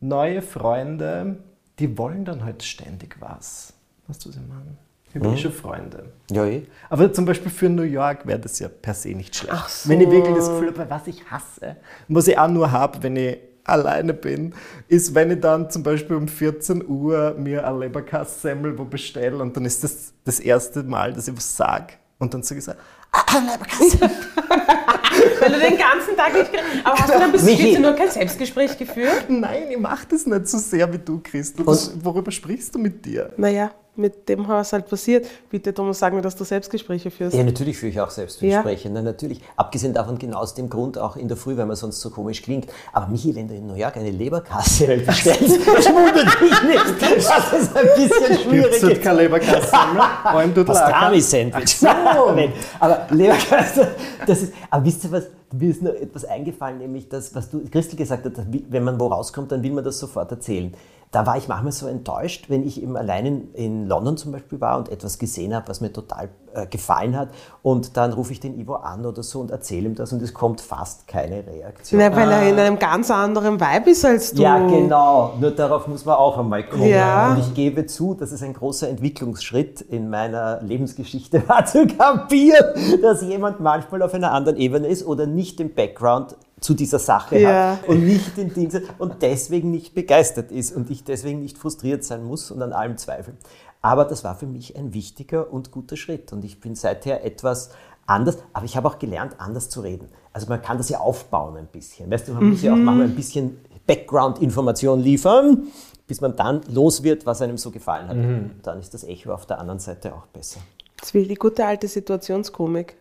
neue 0.00 0.42
Freunde, 0.42 1.38
die 1.78 1.96
wollen 1.96 2.24
dann 2.24 2.44
halt 2.44 2.62
ständig 2.62 3.16
was. 3.20 3.72
Weißt 4.06 4.24
du, 4.24 4.28
was 4.28 4.36
ich 4.36 4.42
meine? 4.42 4.76
Eh 5.14 5.36
schon 5.36 5.52
Freunde. 5.52 6.12
Ja, 6.30 6.44
eh. 6.44 6.66
Aber 6.90 7.12
zum 7.12 7.24
Beispiel 7.24 7.50
für 7.50 7.68
New 7.68 7.82
York 7.82 8.26
wäre 8.26 8.38
das 8.38 8.58
ja 8.58 8.68
per 8.68 8.94
se 8.94 9.10
nicht 9.10 9.34
schlecht. 9.34 9.54
Ach 9.56 9.68
so. 9.68 9.88
Wenn 9.88 10.00
ich 10.00 10.10
wirklich 10.10 10.36
das 10.36 10.48
Gefühl 10.48 10.68
habe, 10.68 10.90
was 10.90 11.06
ich 11.06 11.24
hasse, 11.30 11.76
was 12.08 12.28
ich 12.28 12.38
auch 12.38 12.48
nur 12.48 12.70
habe, 12.70 13.02
wenn 13.02 13.16
ich 13.16 13.38
alleine 13.64 14.14
bin, 14.14 14.54
ist, 14.88 15.14
wenn 15.14 15.30
ich 15.30 15.40
dann 15.40 15.70
zum 15.70 15.82
Beispiel 15.82 16.16
um 16.16 16.28
14 16.28 16.86
Uhr 16.86 17.34
mir 17.38 17.66
eine 17.66 17.78
Leberkassemmel 17.78 18.78
wo 18.78 18.84
bestelle 18.84 19.38
und 19.38 19.56
dann 19.56 19.64
ist 19.64 19.82
das 19.82 20.12
das 20.24 20.40
erste 20.40 20.82
Mal, 20.82 21.12
dass 21.12 21.28
ich 21.28 21.36
was 21.36 21.56
sage. 21.56 21.94
Und 22.18 22.32
dann 22.32 22.42
sage 22.42 22.58
ich 22.58 22.64
so, 22.64 22.72
ah, 23.12 23.24
Leberkassemmel. 23.38 24.10
weil 25.52 25.60
du 25.60 25.66
den 25.66 25.78
ganzen 25.78 26.16
Tag 26.16 26.34
nicht. 26.34 26.50
Aber 26.84 26.98
hast 26.98 27.14
du 27.14 27.18
dann 27.18 27.32
bis 27.32 27.42
Michi. 27.42 27.62
14 27.62 27.84
Uhr 27.84 27.92
kein 27.92 28.10
Selbstgespräch 28.10 28.78
geführt? 28.78 29.26
Nein, 29.28 29.70
ich 29.70 29.78
mache 29.78 30.06
das 30.10 30.26
nicht 30.26 30.48
so 30.48 30.58
sehr 30.58 30.92
wie 30.92 30.98
du, 30.98 31.20
Christel. 31.22 31.66
Was, 31.66 31.92
worüber 32.02 32.30
sprichst 32.30 32.74
du 32.74 32.78
mit 32.78 33.04
dir? 33.04 33.32
Naja, 33.36 33.70
mit 33.96 34.28
dem, 34.28 34.46
was 34.46 34.72
halt 34.72 34.88
passiert. 34.88 35.26
Bitte, 35.50 35.72
Thomas, 35.72 35.98
sag 35.98 36.12
mir, 36.12 36.20
dass 36.20 36.36
du 36.36 36.44
Selbstgespräche 36.44 37.10
führst. 37.10 37.34
Ja, 37.36 37.42
natürlich 37.42 37.78
führe 37.78 37.90
ich 37.90 38.00
auch 38.00 38.10
selbst 38.10 38.40
Ja. 38.42 38.64
Na, 38.90 39.02
natürlich. 39.02 39.40
Abgesehen 39.56 39.94
davon, 39.94 40.18
genau 40.18 40.38
aus 40.38 40.54
dem 40.54 40.68
Grund, 40.68 40.98
auch 40.98 41.16
in 41.16 41.28
der 41.28 41.36
Früh, 41.36 41.56
weil 41.56 41.66
man 41.66 41.76
sonst 41.76 42.00
so 42.00 42.10
komisch 42.10 42.42
klingt. 42.42 42.66
Aber 42.92 43.08
Michi, 43.08 43.34
wenn 43.34 43.48
du 43.48 43.54
in 43.54 43.66
New 43.66 43.74
York 43.74 43.96
eine 43.96 44.10
Leberkasse 44.10 44.98
bestellst, 44.98 45.66
das 45.66 45.86
wundert 45.86 46.40
mich 46.40 46.62
nicht, 46.62 47.02
dass 47.26 47.52
es 47.52 47.74
ein 47.74 47.86
bisschen 47.96 48.38
schwierig 48.38 48.82
halt 48.82 48.92
ist. 48.92 49.02
keine 49.02 49.22
Leberkassemmel? 49.22 50.64
Pastrami-Sandwich. 50.64 51.82
Nein, 51.82 52.52
aber 52.78 53.06
Leberkasse, 53.10 53.88
das 54.26 54.42
ist, 54.42 54.52
aber 54.70 54.84
wisst 54.84 55.04
ihr 55.04 55.12
was, 55.12 55.24
mir 55.52 55.70
ist 55.70 55.82
nur 55.82 55.96
etwas 56.00 56.24
eingefallen, 56.24 56.78
nämlich 56.78 57.08
das, 57.08 57.34
was 57.34 57.50
du, 57.50 57.62
Christel 57.70 57.96
gesagt 57.96 58.24
hat, 58.24 58.46
wenn 58.68 58.84
man 58.84 58.98
wo 58.98 59.06
rauskommt, 59.06 59.52
dann 59.52 59.62
will 59.62 59.72
man 59.72 59.84
das 59.84 59.98
sofort 59.98 60.30
erzählen. 60.30 60.72
Da 61.10 61.26
war 61.26 61.36
ich 61.36 61.48
manchmal 61.48 61.72
so 61.72 61.86
enttäuscht, 61.86 62.46
wenn 62.48 62.66
ich 62.66 62.82
eben 62.82 62.96
allein 62.96 63.26
in, 63.26 63.54
in 63.54 63.86
London 63.86 64.16
zum 64.16 64.32
Beispiel 64.32 64.60
war 64.60 64.78
und 64.78 64.88
etwas 64.88 65.18
gesehen 65.18 65.54
habe, 65.54 65.68
was 65.68 65.80
mir 65.80 65.92
total 65.92 66.28
äh, 66.56 66.66
gefallen 66.66 67.16
hat 67.16 67.28
und 67.62 67.96
dann 67.96 68.12
rufe 68.12 68.32
ich 68.32 68.40
den 68.40 68.58
Ivo 68.58 68.76
an 68.76 69.04
oder 69.04 69.22
so 69.22 69.40
und 69.40 69.50
erzähle 69.50 69.88
ihm 69.88 69.94
das 69.94 70.12
und 70.12 70.22
es 70.22 70.32
kommt 70.32 70.60
fast 70.60 71.06
keine 71.06 71.46
Reaktion. 71.46 72.00
Na, 72.00 72.14
weil 72.16 72.30
er 72.30 72.48
in 72.48 72.58
einem 72.58 72.78
ganz 72.78 73.10
anderen 73.10 73.60
Vibe 73.60 73.90
ist 73.90 74.04
als 74.04 74.32
du. 74.32 74.42
Ja, 74.42 74.58
genau. 74.66 75.34
Nur 75.38 75.50
darauf 75.50 75.86
muss 75.86 76.04
man 76.04 76.16
auch 76.16 76.38
einmal 76.38 76.66
kommen. 76.66 76.88
Ja. 76.88 77.32
Und 77.32 77.40
ich 77.40 77.54
gebe 77.54 77.86
zu, 77.86 78.14
dass 78.14 78.32
es 78.32 78.42
ein 78.42 78.54
großer 78.54 78.88
Entwicklungsschritt 78.88 79.82
in 79.82 80.08
meiner 80.08 80.62
Lebensgeschichte 80.62 81.46
war, 81.48 81.66
zu 81.66 81.86
kapieren, 81.86 82.74
dass 83.02 83.22
jemand 83.22 83.60
manchmal 83.60 84.02
auf 84.02 84.14
einer 84.14 84.32
anderen 84.32 84.56
Ebene 84.56 84.88
ist 84.88 85.06
oder 85.06 85.26
nicht 85.26 85.58
den 85.58 85.74
Background 85.74 86.36
zu 86.60 86.74
dieser 86.74 86.98
Sache 86.98 87.38
Ja. 87.38 87.72
hat 87.82 87.88
und 87.88 88.04
nicht 88.04 88.36
den 88.36 88.52
Ding 88.54 88.70
und 88.98 89.22
deswegen 89.22 89.70
nicht 89.70 89.94
begeistert 89.94 90.50
ist 90.50 90.74
und 90.74 90.90
ich 90.90 91.04
deswegen 91.04 91.40
nicht 91.40 91.58
frustriert 91.58 92.02
sein 92.04 92.24
muss 92.24 92.50
und 92.50 92.62
an 92.62 92.72
allem 92.72 92.96
zweifeln. 92.96 93.36
Aber 93.82 94.04
das 94.04 94.24
war 94.24 94.36
für 94.36 94.46
mich 94.46 94.76
ein 94.76 94.94
wichtiger 94.94 95.52
und 95.52 95.70
guter 95.70 95.96
Schritt 95.96 96.32
und 96.32 96.44
ich 96.44 96.60
bin 96.60 96.74
seither 96.74 97.24
etwas 97.24 97.70
anders, 98.06 98.38
aber 98.52 98.64
ich 98.64 98.76
habe 98.76 98.88
auch 98.88 98.98
gelernt, 98.98 99.34
anders 99.38 99.68
zu 99.68 99.80
reden. 99.80 100.08
Also 100.32 100.48
man 100.48 100.62
kann 100.62 100.78
das 100.78 100.88
ja 100.88 100.98
aufbauen 101.00 101.56
ein 101.56 101.66
bisschen. 101.66 102.10
Weißt 102.10 102.28
du, 102.28 102.32
man 102.32 102.50
muss 102.50 102.62
ja 102.62 102.72
auch 102.72 102.76
manchmal 102.76 103.06
ein 103.06 103.14
bisschen 103.16 103.58
Background-Information 103.86 105.00
liefern, 105.00 105.64
bis 106.06 106.20
man 106.20 106.36
dann 106.36 106.62
los 106.68 107.02
wird, 107.02 107.26
was 107.26 107.42
einem 107.42 107.58
so 107.58 107.70
gefallen 107.70 108.08
hat. 108.08 108.16
Und 108.16 108.60
dann 108.62 108.78
ist 108.80 108.94
das 108.94 109.04
Echo 109.04 109.32
auf 109.32 109.46
der 109.46 109.58
anderen 109.58 109.78
Seite 109.80 110.14
auch 110.14 110.26
besser. 110.26 110.60
Das 110.98 111.08
ist 111.08 111.14
wie 111.14 111.26
die 111.26 111.34
gute 111.34 111.64
alte 111.66 111.86
Situationskomik. 111.88 112.96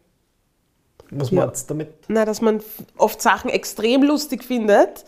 Was 1.12 1.30
Ja. 1.32 1.46
meinst 1.46 1.70
du 1.70 1.74
damit? 1.74 1.90
Na, 2.08 2.26
dass 2.26 2.42
man 2.42 2.62
oft 2.98 3.22
Sachen 3.22 3.50
extrem 3.50 4.04
lustig 4.04 4.44
findet, 4.44 5.06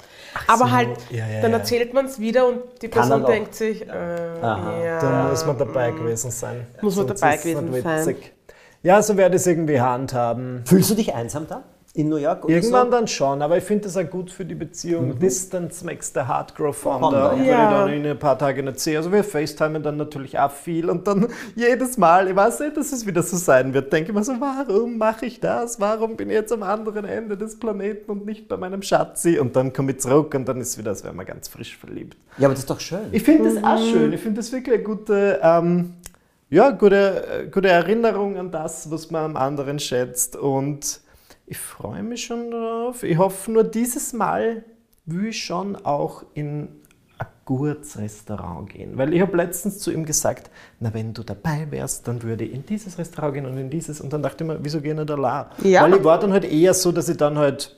aber 0.48 0.66
so, 0.66 0.72
halt, 0.72 0.90
ja, 1.10 1.26
ja, 1.28 1.42
dann 1.42 1.52
ja. 1.52 1.58
erzählt 1.58 1.94
man 1.94 2.06
es 2.06 2.20
wieder 2.20 2.48
und 2.48 2.60
die 2.82 2.88
Kann 2.88 3.10
Person 3.10 3.26
denkt 3.26 3.56
sich, 3.56 3.82
äh, 3.88 4.42
ja. 4.42 5.00
Da 5.00 5.28
muss 5.30 5.46
man 5.46 5.58
dabei 5.58 5.92
gewesen 5.92 6.32
sein. 6.32 6.68
Muss 6.82 6.96
man 6.96 7.08
Sonst 7.08 7.22
dabei 7.22 7.38
gewesen 7.38 7.82
sein. 7.82 8.00
witzig. 8.08 8.34
Ja, 8.84 9.02
so 9.02 9.18
werde 9.18 9.36
ich 9.36 9.42
es 9.42 9.48
irgendwie 9.48 9.82
handhaben. 9.82 10.62
Fühlst 10.66 10.90
du 10.92 10.96
dich 10.96 11.14
einsam 11.14 11.48
da 11.48 11.64
in 11.98 12.10
New 12.10 12.18
York? 12.18 12.46
Oder 12.46 12.54
Irgendwann 12.54 12.88
so? 12.88 12.92
dann 12.92 13.08
schon, 13.08 13.42
aber 13.42 13.58
ich 13.58 13.64
finde 13.64 13.86
das 13.86 13.98
auch 13.98 14.08
gut 14.08 14.30
für 14.30 14.46
die 14.46 14.54
Beziehung. 14.54 15.18
Distance 15.18 15.84
makes 15.84 16.12
the 16.14 16.22
heart 16.22 16.56
grow 16.56 16.76
fonder. 16.76 17.34
Und 17.34 17.40
wenn 17.40 17.48
ja. 17.48 17.64
ich 17.64 17.76
dann 17.76 17.94
in 17.94 18.06
ein 18.06 18.20
paar 18.20 18.38
Tage 18.38 18.62
nicht 18.62 18.80
sehe, 18.80 18.98
also 18.98 19.12
wir 19.12 19.24
FaceTimen 19.24 19.82
dann 19.82 19.98
natürlich 19.98 20.38
auch 20.38 20.52
viel 20.52 20.92
und 20.92 21.08
dann 21.08 21.28
jedes 21.56 21.98
Mal, 21.98 22.30
ich 22.30 22.36
weiß 22.36 22.60
nicht, 22.60 22.78
dass 22.78 22.92
es 22.92 23.06
wieder 23.08 23.24
so 23.24 23.36
sein 23.36 23.74
wird, 23.74 23.92
denke 23.92 24.12
ich 24.12 24.16
mir 24.16 24.24
so, 24.24 24.34
warum 24.40 25.00
mache 25.00 25.26
ich 25.26 25.40
das? 25.40 25.80
Warum 25.80 26.16
bin 26.16 26.30
ich 26.30 26.36
jetzt 26.36 26.54
am 26.54 26.62
anderen 26.62 27.06
Ende 27.06 27.36
des 27.36 27.58
Planeten 27.58 28.12
und 28.12 28.26
nicht 28.28 28.48
bei 28.48 28.58
meinem 28.58 28.84
Schatzi? 28.84 29.40
Und 29.40 29.56
dann 29.56 29.74
komme 29.74 29.94
ich 29.94 30.00
zurück 30.00 30.36
und 30.36 30.48
dann 30.48 30.62
ist 30.62 30.70
es 30.70 30.78
wieder, 30.78 30.92
als 30.92 31.04
wäre 31.04 31.16
man 31.16 31.26
ganz 31.26 31.48
frisch 31.48 31.78
verliebt. 31.78 32.16
Ja, 32.38 32.46
aber 32.46 32.54
das 32.54 32.60
ist 32.60 32.70
doch 32.70 32.80
schön. 32.80 33.08
Ich 33.12 33.24
finde 33.24 33.56
das 33.56 33.64
auch 33.64 33.82
schön. 33.82 34.14
Ich 34.14 34.22
finde 34.22 34.38
das 34.38 34.52
wirklich 34.52 34.76
eine 34.76 34.84
gute, 34.84 35.40
ähm, 35.42 35.94
ja, 36.52 36.70
gute, 36.70 37.46
äh, 37.46 37.48
gute 37.48 37.70
Erinnerung 37.70 38.38
an 38.38 38.52
das, 38.52 38.92
was 38.92 39.10
man 39.10 39.26
am 39.26 39.36
anderen 39.36 39.80
schätzt. 39.80 40.36
Und 40.36 41.02
ich 41.48 41.58
freue 41.58 42.04
mich 42.04 42.26
schon 42.26 42.52
darauf. 42.52 43.04
Ich 43.04 43.18
hoffe 43.18 43.52
nur, 43.52 43.64
dieses 43.64 44.14
Mal 44.14 44.64
will 45.06 45.28
ich 45.28 45.44
schon 45.44 45.76
auch 45.76 46.24
in 46.36 46.68
ein 47.18 47.28
gutes 47.46 47.98
Restaurant 47.98 48.70
gehen. 48.70 48.98
Weil 48.98 49.14
ich 49.14 49.22
habe 49.22 49.36
letztens 49.36 49.80
zu 49.80 49.92
ihm 49.92 50.06
gesagt, 50.06 50.52
na, 50.80 50.94
wenn 50.94 51.14
du 51.14 51.24
dabei 51.24 51.66
wärst, 51.72 52.08
dann 52.08 52.22
würde 52.22 52.44
ich 52.44 52.54
in 52.54 52.66
dieses 52.66 53.00
Restaurant 53.00 53.34
gehen 53.34 53.46
und 53.46 53.58
in 53.58 53.70
dieses. 53.70 54.02
Und 54.02 54.14
dann 54.14 54.22
dachte 54.22 54.44
ich 54.44 54.48
mir, 54.48 54.60
wieso 54.62 54.82
gehen 54.82 54.98
nicht 54.98 55.10
allein? 55.10 55.46
Ja. 55.64 55.84
Weil 55.84 55.96
ich 55.96 56.04
war 56.04 56.20
dann 56.20 56.32
halt 56.32 56.44
eher 56.44 56.74
so, 56.76 56.92
dass 56.92 57.10
ich 57.10 57.18
dann 57.18 57.38
halt 57.38 57.78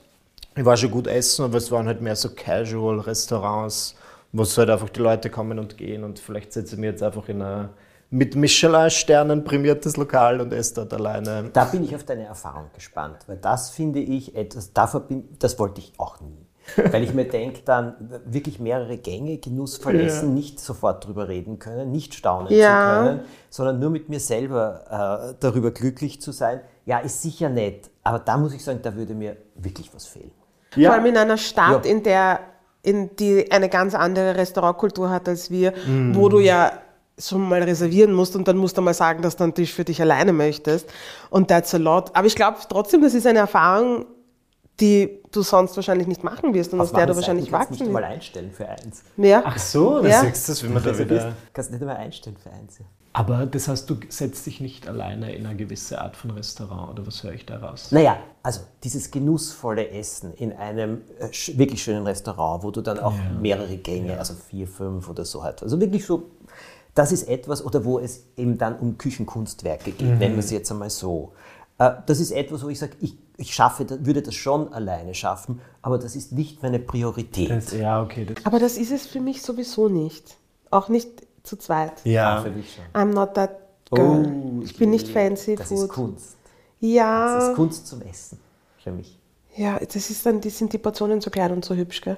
ich 0.59 0.65
war 0.65 0.75
schon 0.75 0.91
gut 0.91 1.07
essen, 1.07 1.45
aber 1.45 1.57
es 1.57 1.71
waren 1.71 1.87
halt 1.87 2.01
mehr 2.01 2.15
so 2.15 2.29
Casual-Restaurants, 2.29 3.95
wo 4.33 4.41
es 4.43 4.57
halt 4.57 4.69
einfach 4.69 4.89
die 4.89 4.99
Leute 4.99 5.29
kommen 5.29 5.57
und 5.57 5.77
gehen 5.77 6.03
und 6.03 6.19
vielleicht 6.19 6.51
setze 6.51 6.75
ich 6.75 6.81
mich 6.81 6.89
jetzt 6.89 7.03
einfach 7.03 7.29
in 7.29 7.41
ein 7.41 7.69
mit 8.11 8.35
Michelin-Sternen 8.35 9.43
prämiertes 9.43 9.95
Lokal 9.97 10.41
und 10.41 10.51
esse 10.51 10.73
dort 10.75 10.93
alleine. 10.93 11.49
Da 11.53 11.65
bin 11.65 11.83
ich 11.83 11.95
auf 11.95 12.03
deine 12.03 12.25
Erfahrung 12.25 12.65
gespannt, 12.73 13.17
weil 13.27 13.37
das 13.37 13.69
finde 13.69 13.99
ich 13.99 14.35
etwas, 14.35 14.73
davor 14.73 15.01
bin, 15.01 15.29
das 15.39 15.59
wollte 15.59 15.79
ich 15.79 15.93
auch 15.97 16.19
nie. 16.19 16.45
Weil 16.91 17.03
ich 17.03 17.13
mir 17.13 17.25
denke, 17.29 17.61
dann 17.65 17.95
wirklich 18.25 18.59
mehrere 18.59 18.97
Gänge 18.97 19.37
genussvoll 19.37 19.99
essen, 19.99 20.33
nicht 20.33 20.59
sofort 20.59 21.05
drüber 21.05 21.27
reden 21.27 21.59
können, 21.59 21.91
nicht 21.91 22.13
staunen 22.15 22.51
Ja. 22.51 22.67
zu 23.01 23.03
können, 23.05 23.19
sondern 23.49 23.79
nur 23.79 23.89
mit 23.91 24.09
mir 24.09 24.19
selber 24.19 25.29
äh, 25.31 25.35
darüber 25.39 25.71
glücklich 25.71 26.19
zu 26.21 26.31
sein. 26.31 26.61
Ja, 26.85 26.99
ist 26.99 27.21
sicher 27.21 27.49
nett, 27.49 27.89
aber 28.03 28.19
da 28.19 28.37
muss 28.37 28.53
ich 28.53 28.63
sagen, 28.63 28.79
da 28.81 28.95
würde 28.95 29.13
mir 29.13 29.37
wirklich 29.55 29.93
was 29.93 30.07
fehlen. 30.07 30.31
Vor 30.71 30.91
allem 30.91 31.05
in 31.05 31.17
einer 31.17 31.37
Stadt, 31.37 31.85
Ja. 31.85 31.91
in 31.91 32.03
der 32.03 32.39
in 32.81 33.13
die 33.17 33.51
eine 33.51 33.67
ganz 33.67 33.93
andere 33.93 34.37
Restaurantkultur 34.37 35.09
hat 35.09 35.27
als 35.27 35.51
wir, 35.51 35.73
Mhm. 35.85 36.15
wo 36.15 36.29
du 36.29 36.39
ja 36.39 36.71
so 37.19 37.37
mal 37.37 37.61
reservieren 37.61 38.13
musst 38.13 38.35
und 38.35 38.47
dann 38.47 38.57
musst 38.57 38.77
du 38.77 38.81
mal 38.81 38.93
sagen, 38.93 39.21
dass 39.21 39.35
du 39.35 39.43
einen 39.43 39.53
Tisch 39.53 39.73
für 39.73 39.83
dich 39.83 40.01
alleine 40.01 40.33
möchtest. 40.33 40.89
Und 41.29 41.49
that's 41.49 41.73
a 41.75 41.77
lot. 41.77 42.15
Aber 42.15 42.27
ich 42.27 42.35
glaube 42.35 42.57
trotzdem, 42.69 43.01
das 43.01 43.13
ist 43.13 43.27
eine 43.27 43.39
Erfahrung, 43.39 44.05
die 44.79 45.19
du 45.31 45.41
sonst 45.41 45.75
wahrscheinlich 45.75 46.07
nicht 46.07 46.23
machen 46.23 46.53
wirst 46.53 46.71
und 46.73 46.79
aus 46.79 46.93
der 46.93 47.05
du 47.05 47.15
wahrscheinlich 47.15 47.51
kannst 47.51 47.71
nicht 47.71 47.81
wachsen 47.81 47.91
mal 47.93 48.01
wirst. 48.03 48.11
einstellen 48.13 48.51
für 48.51 48.67
eins. 48.69 49.03
Ja. 49.17 49.43
Ach 49.45 49.59
so, 49.59 50.05
Ja. 50.05 50.21
siehst 50.21 50.47
du 50.47 50.51
das, 50.53 50.63
wie 50.63 50.67
man 50.69 50.81
da 50.83 50.97
wieder... 50.97 51.33
kannst 51.53 51.71
nicht 51.71 51.81
einmal 51.81 51.97
einstellen 51.97 52.37
für 52.41 52.49
eins. 52.51 52.79
ja. 52.79 52.85
Aber 53.11 53.47
das 53.47 53.67
heißt, 53.67 53.89
du 53.89 53.97
setzt 54.07 54.45
dich 54.45 54.61
nicht 54.61 54.87
alleine 54.87 55.33
in 55.35 55.45
eine 55.47 55.57
gewisse 55.57 55.99
Art 55.99 56.15
von 56.15 56.29
Restaurant 56.31 56.91
oder 56.91 57.07
was 57.07 57.23
höre 57.23 57.33
ich 57.33 57.43
da 57.45 57.57
raus? 57.57 57.87
Naja, 57.91 58.17
also 58.43 58.61
dieses 58.83 59.09
genussvolle 59.09 59.89
Essen 59.89 60.31
in 60.35 60.53
einem 60.53 61.01
äh, 61.19 61.27
wirklich 61.57 61.81
schönen 61.83 62.05
Restaurant, 62.05 62.63
wo 62.63 62.69
du 62.69 62.81
dann 62.81 62.99
auch 62.99 63.15
mehrere 63.41 63.75
Gänge, 63.77 64.17
also 64.19 64.35
vier, 64.35 64.67
fünf 64.67 65.09
oder 65.09 65.25
so 65.25 65.43
hast. 65.43 65.63
Also 65.63 65.81
wirklich 65.81 66.05
so, 66.05 66.29
das 66.95 67.11
ist 67.11 67.27
etwas, 67.27 67.63
oder 67.63 67.85
wo 67.85 67.99
es 67.99 68.25
eben 68.37 68.57
dann 68.57 68.77
um 68.79 68.97
Küchenkunstwerke 68.97 69.91
geht, 69.91 70.19
nennen 70.19 70.35
wir 70.35 70.39
es 70.43 70.51
jetzt 70.51 70.71
einmal 70.71 70.89
so. 70.89 71.33
Äh, 71.77 71.91
Das 72.05 72.19
ist 72.19 72.31
etwas, 72.31 72.63
wo 72.63 72.69
ich 72.69 72.79
sage, 72.79 72.93
ich, 72.99 73.17
ich 73.37 73.53
schaffe, 73.53 73.85
würde 74.05 74.21
das 74.21 74.35
schon 74.35 74.73
alleine 74.73 75.13
schaffen, 75.13 75.61
aber 75.81 75.97
das 75.97 76.15
ist 76.15 76.31
nicht 76.33 76.61
meine 76.61 76.79
Priorität. 76.79 77.49
Das, 77.51 77.71
ja, 77.71 78.01
okay. 78.01 78.25
Das, 78.25 78.45
Aber 78.45 78.59
das 78.59 78.77
ist 78.77 78.91
es 78.91 79.05
für 79.07 79.19
mich 79.21 79.41
sowieso 79.41 79.87
nicht. 79.87 80.35
Auch 80.71 80.89
nicht 80.89 81.09
zu 81.43 81.55
zweit. 81.55 81.93
Ja, 82.03 82.41
Für 82.41 82.51
mich 82.51 82.73
schon. 82.75 82.83
I'm 82.93 83.13
not 83.13 83.33
that 83.35 83.51
girl. 83.91 84.25
Oh, 84.25 84.61
ich 84.63 84.75
bin 84.77 84.89
nicht 84.89 85.07
fancy 85.07 85.55
Das 85.55 85.69
food. 85.69 85.77
ist 85.83 85.89
Kunst. 85.89 86.35
Ja. 86.81 87.35
Das 87.39 87.49
ist 87.49 87.55
Kunst 87.55 87.87
zum 87.87 88.01
Essen 88.01 88.39
für 88.83 88.91
mich. 88.91 89.17
Ja, 89.55 89.79
das 89.79 90.09
ist 90.09 90.25
dann, 90.25 90.41
die 90.41 90.49
sind 90.49 90.71
die 90.73 90.77
Portionen 90.77 91.21
so 91.21 91.29
klein 91.29 91.51
und 91.51 91.65
so 91.65 91.73
hübsch, 91.75 92.01
gell? 92.01 92.17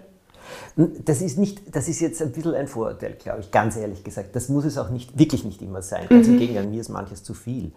Das 1.05 1.21
ist, 1.21 1.37
nicht, 1.37 1.75
das 1.75 1.87
ist 1.87 1.99
jetzt 1.99 2.21
ein 2.21 2.31
bisschen 2.31 2.55
ein 2.55 2.67
Vorurteil, 2.67 3.13
glaube 3.13 3.41
ich, 3.41 3.51
ganz 3.51 3.75
ehrlich 3.77 4.03
gesagt. 4.03 4.35
Das 4.35 4.49
muss 4.49 4.65
es 4.65 4.77
auch 4.77 4.89
nicht, 4.89 5.17
wirklich 5.17 5.43
nicht 5.43 5.61
immer 5.61 5.81
sein. 5.81 6.07
Ganz 6.09 6.27
im 6.27 6.37
Gegenteil, 6.37 6.67
mir 6.67 6.81
ist 6.81 6.89
manches 6.89 7.23
zu 7.23 7.33
viel. 7.33 7.71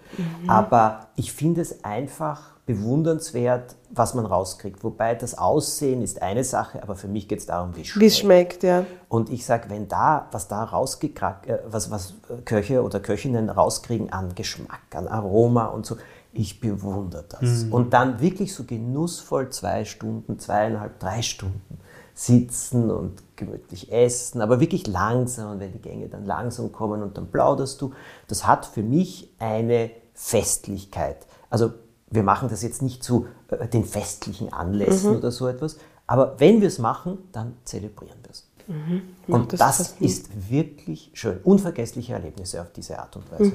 Aber 0.46 1.08
ich 1.16 1.32
finde 1.32 1.60
es 1.60 1.84
einfach 1.84 2.54
bewundernswert, 2.66 3.76
was 3.90 4.14
man 4.14 4.24
rauskriegt. 4.24 4.82
Wobei 4.84 5.14
das 5.14 5.36
Aussehen 5.36 6.02
ist 6.02 6.22
eine 6.22 6.44
Sache, 6.44 6.82
aber 6.82 6.94
für 6.96 7.08
mich 7.08 7.28
geht 7.28 7.40
es 7.40 7.46
darum, 7.46 7.76
wie 7.76 7.82
es 7.82 7.98
Wie 7.98 8.10
schmeckt, 8.10 8.62
ja. 8.62 8.86
und 9.08 9.30
ich 9.30 9.44
sage, 9.44 9.68
wenn 9.68 9.86
da, 9.86 10.28
was 10.32 10.48
da 10.48 10.64
rausgekrackt, 10.64 11.46
äh, 11.46 11.58
was, 11.66 11.90
was 11.90 12.14
Köche 12.44 12.82
oder 12.82 13.00
Köchinnen 13.00 13.50
rauskriegen 13.50 14.12
an 14.12 14.34
Geschmack, 14.34 14.80
an 14.94 15.08
Aroma 15.08 15.66
und 15.66 15.84
so, 15.84 15.96
ich 16.32 16.60
bewundere 16.60 17.24
das. 17.28 17.64
Und 17.70 17.92
dann 17.92 18.20
wirklich 18.20 18.54
so 18.54 18.64
genussvoll 18.64 19.50
zwei 19.50 19.84
Stunden, 19.84 20.38
zweieinhalb, 20.38 20.98
drei 20.98 21.22
Stunden 21.22 21.78
sitzen 22.14 22.90
und 22.90 23.22
gemütlich 23.36 23.92
essen, 23.92 24.40
aber 24.40 24.60
wirklich 24.60 24.86
langsam 24.86 25.52
und 25.52 25.60
wenn 25.60 25.72
die 25.72 25.80
Gänge 25.80 26.08
dann 26.08 26.24
langsam 26.24 26.70
kommen 26.70 27.02
und 27.02 27.16
dann 27.16 27.26
plauderst 27.26 27.80
du, 27.82 27.92
das 28.28 28.46
hat 28.46 28.66
für 28.66 28.82
mich 28.82 29.34
eine 29.38 29.90
Festlichkeit. 30.14 31.26
Also 31.50 31.72
wir 32.10 32.22
machen 32.22 32.48
das 32.48 32.62
jetzt 32.62 32.82
nicht 32.82 33.02
zu 33.02 33.26
äh, 33.48 33.66
den 33.66 33.84
festlichen 33.84 34.52
Anlässen 34.52 35.16
oder 35.16 35.32
so 35.32 35.48
etwas, 35.48 35.78
aber 36.06 36.38
wenn 36.38 36.60
wir 36.60 36.68
es 36.68 36.78
machen, 36.78 37.18
dann 37.32 37.56
zelebrieren 37.64 38.18
wir 38.22 38.30
es. 38.30 38.46
Und 39.26 39.52
das 39.52 39.60
das, 39.60 39.94
ist 40.00 40.50
wirklich 40.50 41.10
schön. 41.12 41.38
Unvergessliche 41.44 42.14
Erlebnisse 42.14 42.60
auf 42.62 42.72
diese 42.72 42.98
Art 42.98 43.14
und 43.16 43.30
Weise. 43.30 43.52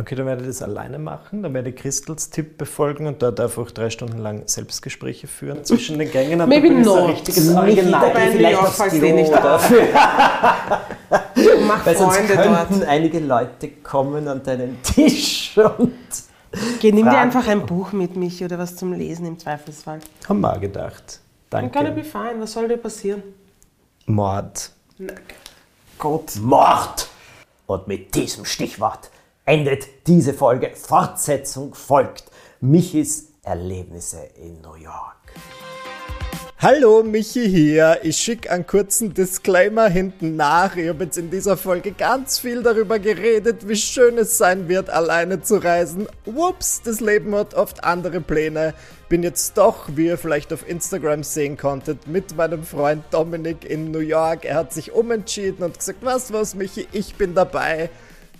Okay, 0.00 0.14
dann 0.14 0.26
werde 0.26 0.42
ich 0.42 0.48
das 0.48 0.62
alleine 0.62 0.98
machen. 0.98 1.42
Dann 1.42 1.54
werde 1.54 1.70
ich 1.70 1.76
Christels 1.76 2.30
Tipp 2.30 2.56
befolgen 2.56 3.06
und 3.06 3.20
dort 3.20 3.40
einfach 3.40 3.70
drei 3.72 3.90
Stunden 3.90 4.18
lang 4.18 4.42
Selbstgespräche 4.46 5.26
führen 5.26 5.64
zwischen 5.64 5.98
den 5.98 6.10
Gängen. 6.10 6.40
Und 6.40 6.48
Maybe 6.48 6.70
not. 6.70 7.08
richtiges 7.08 7.52
Original. 7.54 8.12
vielleicht 8.14 8.78
du 8.78 8.98
Klo 8.98 9.06
eh 9.06 9.12
nicht 9.12 9.32
dafür. 9.32 9.82
Mach 11.66 11.84
Weil 11.84 11.96
sonst 11.96 12.16
Freunde 12.16 12.34
könnten 12.34 12.78
dort. 12.80 12.88
einige 12.88 13.18
Leute 13.20 13.68
kommen 13.82 14.28
an 14.28 14.42
deinen 14.42 14.82
Tisch 14.82 15.58
und 15.58 15.92
Geh, 16.80 16.92
nimm 16.92 17.04
dir 17.04 17.18
einfach 17.18 17.46
ein 17.46 17.66
Buch 17.66 17.92
mit, 17.92 18.16
Michi, 18.16 18.44
oder 18.44 18.58
was 18.58 18.76
zum 18.76 18.92
Lesen 18.92 19.26
im 19.26 19.38
Zweifelsfall. 19.38 20.00
Haben 20.28 20.40
wir 20.40 20.56
auch 20.56 20.60
gedacht. 20.60 21.20
Dann 21.50 21.70
kann 21.70 21.86
er 21.86 21.92
be 21.92 22.02
Danke. 22.02 22.10
fine. 22.10 22.40
Was 22.40 22.52
soll 22.52 22.68
dir 22.68 22.76
passieren? 22.76 23.22
Mord. 24.08 24.70
Gott. 25.98 26.36
Mord. 26.36 27.08
Und 27.66 27.86
mit 27.88 28.14
diesem 28.14 28.46
Stichwort 28.46 29.10
endet 29.44 30.06
diese 30.06 30.32
Folge. 30.32 30.74
Fortsetzung 30.74 31.74
folgt. 31.74 32.24
Michis 32.60 33.32
Erlebnisse 33.42 34.22
in 34.36 34.62
New 34.62 34.74
York. 34.76 35.17
Hallo, 36.60 37.04
Michi 37.04 37.48
hier. 37.48 38.00
Ich 38.02 38.16
schicke 38.16 38.50
einen 38.50 38.66
kurzen 38.66 39.14
Disclaimer 39.14 39.88
hinten 39.88 40.34
nach. 40.34 40.74
Ich 40.74 40.88
habe 40.88 41.04
jetzt 41.04 41.16
in 41.16 41.30
dieser 41.30 41.56
Folge 41.56 41.92
ganz 41.92 42.40
viel 42.40 42.64
darüber 42.64 42.98
geredet, 42.98 43.68
wie 43.68 43.76
schön 43.76 44.18
es 44.18 44.38
sein 44.38 44.68
wird, 44.68 44.90
alleine 44.90 45.40
zu 45.40 45.62
reisen. 45.62 46.08
Whoops, 46.24 46.82
das 46.82 46.98
Leben 46.98 47.32
hat 47.36 47.54
oft 47.54 47.84
andere 47.84 48.20
Pläne. 48.20 48.74
Bin 49.08 49.22
jetzt 49.22 49.56
doch, 49.56 49.88
wie 49.94 50.06
ihr 50.06 50.18
vielleicht 50.18 50.52
auf 50.52 50.68
Instagram 50.68 51.22
sehen 51.22 51.56
konntet, 51.56 52.08
mit 52.08 52.36
meinem 52.36 52.64
Freund 52.64 53.04
Dominik 53.12 53.64
in 53.64 53.92
New 53.92 54.00
York. 54.00 54.44
Er 54.44 54.56
hat 54.56 54.72
sich 54.72 54.92
umentschieden 54.92 55.64
und 55.64 55.78
gesagt, 55.78 56.00
was, 56.02 56.32
was, 56.32 56.56
Michi, 56.56 56.88
ich 56.90 57.14
bin 57.14 57.36
dabei. 57.36 57.88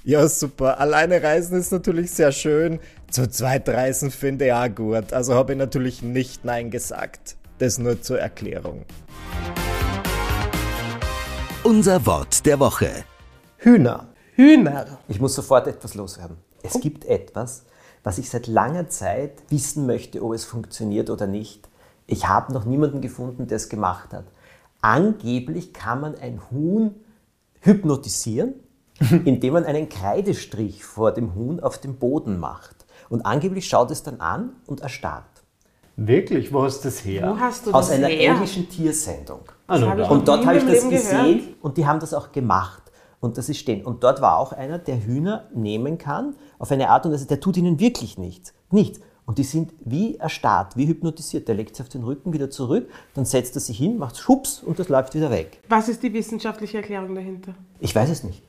Ja, 0.02 0.26
super. 0.26 0.80
Alleine 0.80 1.22
reisen 1.22 1.56
ist 1.56 1.70
natürlich 1.70 2.10
sehr 2.10 2.32
schön. 2.32 2.80
Zu 3.12 3.30
zweit 3.30 3.68
reisen 3.68 4.10
finde 4.10 4.46
ich 4.46 4.52
auch 4.52 4.74
gut. 4.74 5.12
Also 5.12 5.36
habe 5.36 5.52
ich 5.52 5.58
natürlich 5.58 6.02
nicht 6.02 6.44
Nein 6.44 6.72
gesagt. 6.72 7.37
Das 7.58 7.76
nur 7.78 8.00
zur 8.00 8.20
Erklärung. 8.20 8.84
Unser 11.64 12.06
Wort 12.06 12.46
der 12.46 12.60
Woche. 12.60 13.04
Hühner. 13.56 14.06
Hühner. 14.34 14.98
Ich 15.08 15.20
muss 15.20 15.34
sofort 15.34 15.66
etwas 15.66 15.94
loswerden. 15.94 16.36
Es 16.62 16.80
gibt 16.80 17.04
etwas, 17.06 17.64
was 18.04 18.18
ich 18.18 18.30
seit 18.30 18.46
langer 18.46 18.88
Zeit 18.88 19.42
wissen 19.48 19.86
möchte, 19.86 20.22
ob 20.22 20.34
es 20.34 20.44
funktioniert 20.44 21.10
oder 21.10 21.26
nicht. 21.26 21.68
Ich 22.06 22.28
habe 22.28 22.52
noch 22.52 22.64
niemanden 22.64 23.00
gefunden, 23.00 23.48
der 23.48 23.56
es 23.56 23.68
gemacht 23.68 24.12
hat. 24.12 24.26
Angeblich 24.80 25.72
kann 25.72 26.00
man 26.00 26.14
ein 26.14 26.40
Huhn 26.52 26.94
hypnotisieren, 27.60 28.54
indem 29.24 29.54
man 29.54 29.64
einen 29.64 29.88
Kreidestrich 29.88 30.84
vor 30.84 31.10
dem 31.10 31.34
Huhn 31.34 31.58
auf 31.58 31.78
dem 31.78 31.96
Boden 31.96 32.38
macht. 32.38 32.86
Und 33.08 33.26
angeblich 33.26 33.68
schaut 33.68 33.90
es 33.90 34.04
dann 34.04 34.20
an 34.20 34.52
und 34.66 34.80
erstarrt. 34.80 35.37
Wirklich? 36.00 36.52
Wo 36.52 36.62
hast 36.62 36.84
du 36.84 36.88
das 36.88 37.04
her? 37.04 37.34
Wo 37.34 37.40
hast 37.40 37.66
du 37.66 37.72
Aus 37.72 37.88
das 37.88 37.96
einer 37.96 38.06
her? 38.06 38.30
englischen 38.32 38.68
Tiersendung. 38.68 39.40
Ah, 39.66 39.78
na 39.78 39.88
hab 39.90 39.98
ich 39.98 40.04
da. 40.04 40.08
noch 40.08 40.10
Und 40.12 40.28
dort 40.28 40.46
habe 40.46 40.58
ich 40.58 40.64
das 40.64 40.72
Leben 40.74 40.90
gesehen 40.90 41.38
gehört. 41.38 41.42
und 41.60 41.76
die 41.76 41.86
haben 41.86 41.98
das 41.98 42.14
auch 42.14 42.30
gemacht. 42.30 42.82
Und 43.20 43.36
das 43.36 43.48
ist 43.48 43.58
stehen. 43.58 43.84
Und 43.84 44.04
dort 44.04 44.20
war 44.20 44.38
auch 44.38 44.52
einer, 44.52 44.78
der 44.78 45.04
Hühner 45.04 45.48
nehmen 45.52 45.98
kann, 45.98 46.36
auf 46.60 46.70
eine 46.70 46.88
Art 46.90 47.04
und 47.04 47.12
Weise, 47.12 47.26
der 47.26 47.40
tut 47.40 47.56
ihnen 47.56 47.80
wirklich 47.80 48.16
nichts. 48.16 48.54
Nichts. 48.70 49.00
Und 49.26 49.38
die 49.38 49.42
sind 49.42 49.72
wie 49.84 50.16
erstarrt, 50.16 50.76
wie 50.76 50.86
hypnotisiert. 50.86 51.48
Der 51.48 51.56
legt 51.56 51.74
sich 51.74 51.82
auf 51.84 51.88
den 51.88 52.04
Rücken 52.04 52.32
wieder 52.32 52.48
zurück, 52.48 52.88
dann 53.14 53.24
setzt 53.24 53.56
er 53.56 53.60
sich 53.60 53.76
hin, 53.76 53.98
macht 53.98 54.16
Schubs 54.18 54.62
und 54.62 54.78
das 54.78 54.88
läuft 54.88 55.14
wieder 55.16 55.30
weg. 55.32 55.60
Was 55.68 55.88
ist 55.88 56.02
die 56.04 56.12
wissenschaftliche 56.14 56.76
Erklärung 56.78 57.14
dahinter? 57.16 57.54
Ich 57.80 57.92
weiß 57.94 58.08
es 58.08 58.22
nicht. 58.22 58.40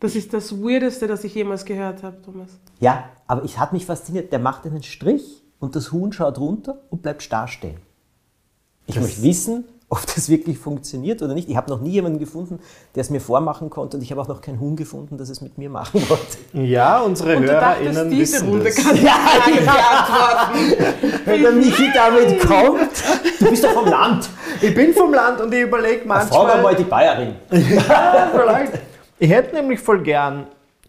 Das 0.00 0.14
ist 0.14 0.32
das 0.34 0.52
Weirdeste, 0.62 1.06
das 1.06 1.24
ich 1.24 1.34
jemals 1.34 1.64
gehört 1.64 2.02
habe, 2.02 2.20
Thomas. 2.22 2.50
Ja, 2.78 3.04
aber 3.26 3.42
es 3.42 3.58
hat 3.58 3.72
mich 3.72 3.86
fasziniert. 3.86 4.30
Der 4.32 4.38
macht 4.38 4.66
einen 4.66 4.82
Strich 4.82 5.42
und 5.60 5.76
das 5.76 5.92
Huhn 5.92 6.12
schaut 6.12 6.38
runter 6.38 6.78
und 6.90 7.02
bleibt 7.02 7.22
starr 7.22 7.46
stehen. 7.46 7.76
Ich 8.86 8.98
möchte 9.00 9.22
wissen, 9.22 9.64
ob 9.88 10.06
das 10.06 10.28
wirklich 10.28 10.56
funktioniert 10.58 11.20
oder 11.20 11.34
nicht. 11.34 11.48
Ich 11.48 11.56
habe 11.56 11.68
noch 11.68 11.80
nie 11.80 11.90
jemanden 11.90 12.18
gefunden, 12.18 12.60
der 12.94 13.00
es 13.00 13.10
mir 13.10 13.20
vormachen 13.20 13.70
konnte 13.70 13.96
und 13.96 14.02
ich 14.02 14.10
habe 14.10 14.20
auch 14.20 14.28
noch 14.28 14.40
kein 14.40 14.58
Huhn 14.60 14.76
gefunden, 14.76 15.18
das 15.18 15.28
es 15.28 15.40
mit 15.40 15.58
mir 15.58 15.68
machen 15.68 16.00
wollte. 16.08 16.38
Ja, 16.52 17.00
unsere 17.00 17.36
Und 17.36 17.42
du 17.42 17.48
dachtest, 17.48 17.96
HörerInnen 17.96 18.10
diese 18.10 18.36
wissen 18.36 18.48
Runde 18.48 18.64
das. 18.64 18.76
kann 18.76 18.94
ich 18.94 19.02
Frage 19.02 19.60
beantworten. 19.60 21.24
Wenn 21.24 21.42
der 21.42 21.52
Michi 21.52 21.90
damit 21.92 22.40
kommt, 22.40 23.02
du 23.40 23.50
bist 23.50 23.64
doch 23.64 23.72
vom 23.72 23.86
Land. 23.86 24.30
Ich 24.60 24.74
bin 24.74 24.94
vom 24.94 25.12
Land 25.12 25.40
und 25.40 25.52
ich 25.52 25.60
überlege 25.60 26.06
Frag 26.06 26.30
manchmal... 26.30 26.62
mal 26.62 26.74
die 26.74 26.84
Bayerin. 26.84 27.34
Ja, 27.50 28.30
vielleicht. 28.32 28.72
Ich 29.18 29.30
hätte 29.30 29.56
nämlich 29.56 29.80
voll 29.80 30.02
gern 30.02 30.46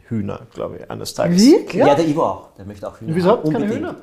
Hühner, 0.08 0.42
glaube 0.54 0.78
ich, 0.78 0.92
eines 0.92 1.13
Tages. 1.13 1.42
Wirklich? 1.42 1.84
Ja, 1.84 1.96
der 1.96 2.08
Ivo 2.08 2.24
auch. 2.24 2.50
Der 2.58 2.66
möchte 2.66 2.88
auch 2.88 3.00
Hühner 3.00 3.16
Wieso 3.16 3.30
habt 3.32 3.48
ihr 3.48 3.54
keine. 3.54 3.68
Hühner? 3.68 3.96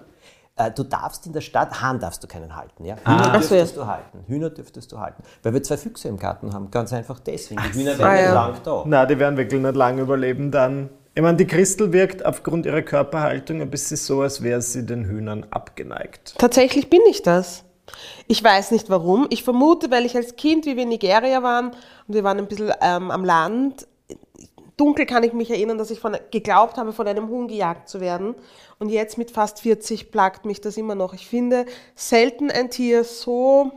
Äh, 0.58 0.70
Du 0.72 0.82
darfst 0.82 1.26
in 1.26 1.32
der 1.32 1.40
Stadt, 1.40 1.80
Hahn 1.80 1.98
darfst 2.00 2.22
du 2.22 2.26
keinen 2.26 2.54
halten. 2.56 2.84
Ja? 2.84 2.96
Ah. 3.04 3.12
Hühner 3.32 3.42
so, 3.42 3.48
dürftest 3.54 3.76
du 3.76 3.86
halten. 3.86 4.24
Hühner 4.26 4.50
dürftest 4.50 4.92
du 4.92 4.98
halten. 4.98 5.22
Weil 5.42 5.54
wir 5.54 5.62
zwei 5.62 5.76
Füchse 5.76 6.08
im 6.08 6.18
Garten 6.18 6.52
haben. 6.52 6.70
Ganz 6.70 6.92
einfach 6.92 7.20
deswegen. 7.20 7.60
Die 7.72 7.78
Hühner 7.78 7.92
so. 7.94 7.98
werden 8.00 8.08
Ah, 8.10 8.14
nicht 8.14 8.24
ja. 8.24 8.34
lang 8.34 8.54
da. 8.64 8.82
Na, 8.86 9.06
die 9.06 9.18
werden 9.18 9.36
wirklich 9.36 9.60
nicht 9.62 9.76
lange 9.76 10.02
überleben 10.02 10.50
dann. 10.50 10.90
Ich 11.14 11.22
meine, 11.22 11.36
die 11.36 11.46
Christel 11.46 11.92
wirkt 11.92 12.24
aufgrund 12.24 12.64
ihrer 12.66 12.82
Körperhaltung 12.82 13.60
ein 13.60 13.70
bisschen 13.70 13.96
so, 13.96 14.22
als 14.22 14.42
wäre 14.42 14.62
sie 14.62 14.86
den 14.86 15.04
Hühnern 15.04 15.46
abgeneigt. 15.50 16.34
Tatsächlich 16.38 16.90
bin 16.90 17.00
ich 17.10 17.22
das. 17.22 17.64
Ich 18.28 18.44
weiß 18.44 18.70
nicht 18.70 18.88
warum. 18.90 19.26
Ich 19.30 19.42
vermute, 19.42 19.90
weil 19.90 20.04
ich 20.06 20.14
als 20.14 20.36
Kind, 20.36 20.66
wie 20.66 20.76
wir 20.76 20.82
in 20.84 20.90
Nigeria 20.90 21.42
waren, 21.42 21.70
und 22.06 22.14
wir 22.14 22.22
waren 22.22 22.38
ein 22.38 22.46
bisschen 22.46 22.70
ähm, 22.82 23.10
am 23.10 23.24
Land, 23.24 23.88
dunkel 24.78 25.04
kann 25.04 25.23
ich 25.25 25.35
mich 25.35 25.50
erinnern, 25.50 25.76
dass 25.76 25.90
ich 25.90 26.00
von, 26.00 26.16
geglaubt 26.30 26.78
habe, 26.78 26.92
von 26.94 27.06
einem 27.06 27.28
Huhn 27.28 27.49
gejagt 27.49 27.88
zu 27.88 28.00
werden. 28.00 28.35
Und 28.78 28.88
jetzt 28.88 29.18
mit 29.18 29.30
fast 29.30 29.61
40 29.61 30.11
plagt 30.11 30.47
mich 30.47 30.61
das 30.62 30.76
immer 30.78 30.94
noch. 30.94 31.12
Ich 31.12 31.26
finde 31.26 31.66
selten 31.94 32.50
ein 32.50 32.70
Tier 32.70 33.04
so 33.04 33.73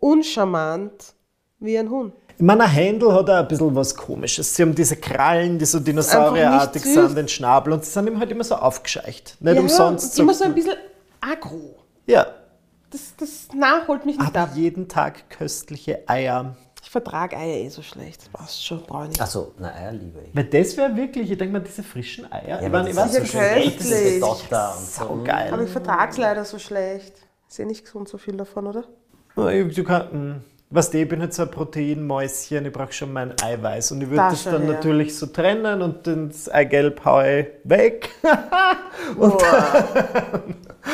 uncharmant 0.00 1.14
wie 1.58 1.78
ein 1.78 1.90
Huhn. 1.90 2.12
Ich 2.36 2.44
meine, 2.44 2.64
ein 2.64 2.70
Händel 2.70 3.12
hat 3.12 3.28
auch 3.30 3.34
ein 3.34 3.48
bisschen 3.48 3.74
was 3.74 3.94
Komisches. 3.96 4.54
Sie 4.54 4.62
haben 4.62 4.74
diese 4.74 4.96
Krallen, 4.96 5.58
die 5.58 5.64
so 5.64 5.80
dinosaurierartig 5.80 6.82
sind, 6.84 7.16
den 7.16 7.26
Schnabel 7.26 7.72
und 7.72 7.84
sie 7.84 7.90
sind 7.90 8.06
ihm 8.06 8.18
halt 8.18 8.30
immer 8.30 8.44
so 8.44 8.54
aufgescheucht. 8.54 9.36
Nicht 9.40 9.54
Ja, 9.54 9.60
umsonst. 9.60 10.16
und 10.18 10.22
immer 10.22 10.34
so 10.34 10.44
ein 10.44 10.54
bisschen 10.54 10.74
aggro. 11.20 11.74
Ja, 12.06 12.26
Das, 12.90 13.12
das 13.18 13.48
na, 13.54 13.86
holt 13.88 14.06
mich 14.06 14.16
nicht 14.18 14.26
aber 14.26 14.40
ab. 14.40 14.50
jeden 14.54 14.86
Tag 14.88 15.28
köstliche 15.30 16.08
Eier. 16.08 16.56
Ich 16.82 16.90
vertrage 16.90 17.36
Eier 17.36 17.56
eh 17.64 17.68
so 17.68 17.82
schlecht. 17.82 18.22
Das 18.22 18.28
passt 18.28 18.64
schon, 18.64 18.82
brauche 18.82 19.04
ich 19.04 19.08
nicht. 19.10 19.20
Achso, 19.20 19.52
na 19.58 19.74
Eier 19.74 19.92
liebe 19.92 20.20
ich. 20.26 20.34
Weil 20.34 20.44
das 20.44 20.76
wäre 20.76 20.94
wirklich, 20.96 21.30
ich 21.30 21.38
denke 21.38 21.52
mal, 21.52 21.60
diese 21.60 21.82
frischen 21.82 22.30
Eier. 22.32 22.56
ich 22.58 22.62
weil 22.62 22.70
meine, 22.70 22.90
ich 22.90 22.96
das 22.96 23.04
weiß 23.06 23.14
ist 23.14 23.20
nicht, 23.20 23.32
so 23.32 23.38
schön 23.38 23.62
köstlich. 23.64 24.24
so 24.96 25.22
geil. 25.22 25.52
Aber 25.52 25.62
ich 25.62 25.70
vertrage 25.70 26.12
es 26.12 26.16
leider 26.18 26.44
so 26.44 26.58
schlecht. 26.58 27.12
Ist 27.48 27.58
eh 27.58 27.64
nicht 27.64 27.84
gesund, 27.84 28.08
so 28.08 28.18
viel 28.18 28.36
davon, 28.36 28.66
oder? 28.66 28.84
Du 29.34 29.84
kannst, 29.84 30.08
weißt 30.70 30.92
du, 30.94 30.98
ich 30.98 31.08
bin 31.08 31.20
halt 31.20 31.32
so 31.32 31.42
ein 31.42 31.50
Proteinmäuschen, 31.50 32.66
ich 32.66 32.72
brauche 32.72 32.92
schon 32.92 33.12
mein 33.12 33.32
Eiweiß. 33.42 33.92
Und 33.92 34.02
ich 34.02 34.08
würde 34.08 34.16
Da 34.16 34.30
das 34.30 34.42
schon, 34.42 34.52
dann 34.52 34.66
ja. 34.66 34.72
natürlich 34.72 35.16
so 35.16 35.26
trennen 35.26 35.80
und 35.82 36.06
das 36.06 36.48
Eigelb 36.50 37.04
haue 37.04 37.40
ich 37.40 37.46
weg. 37.64 38.10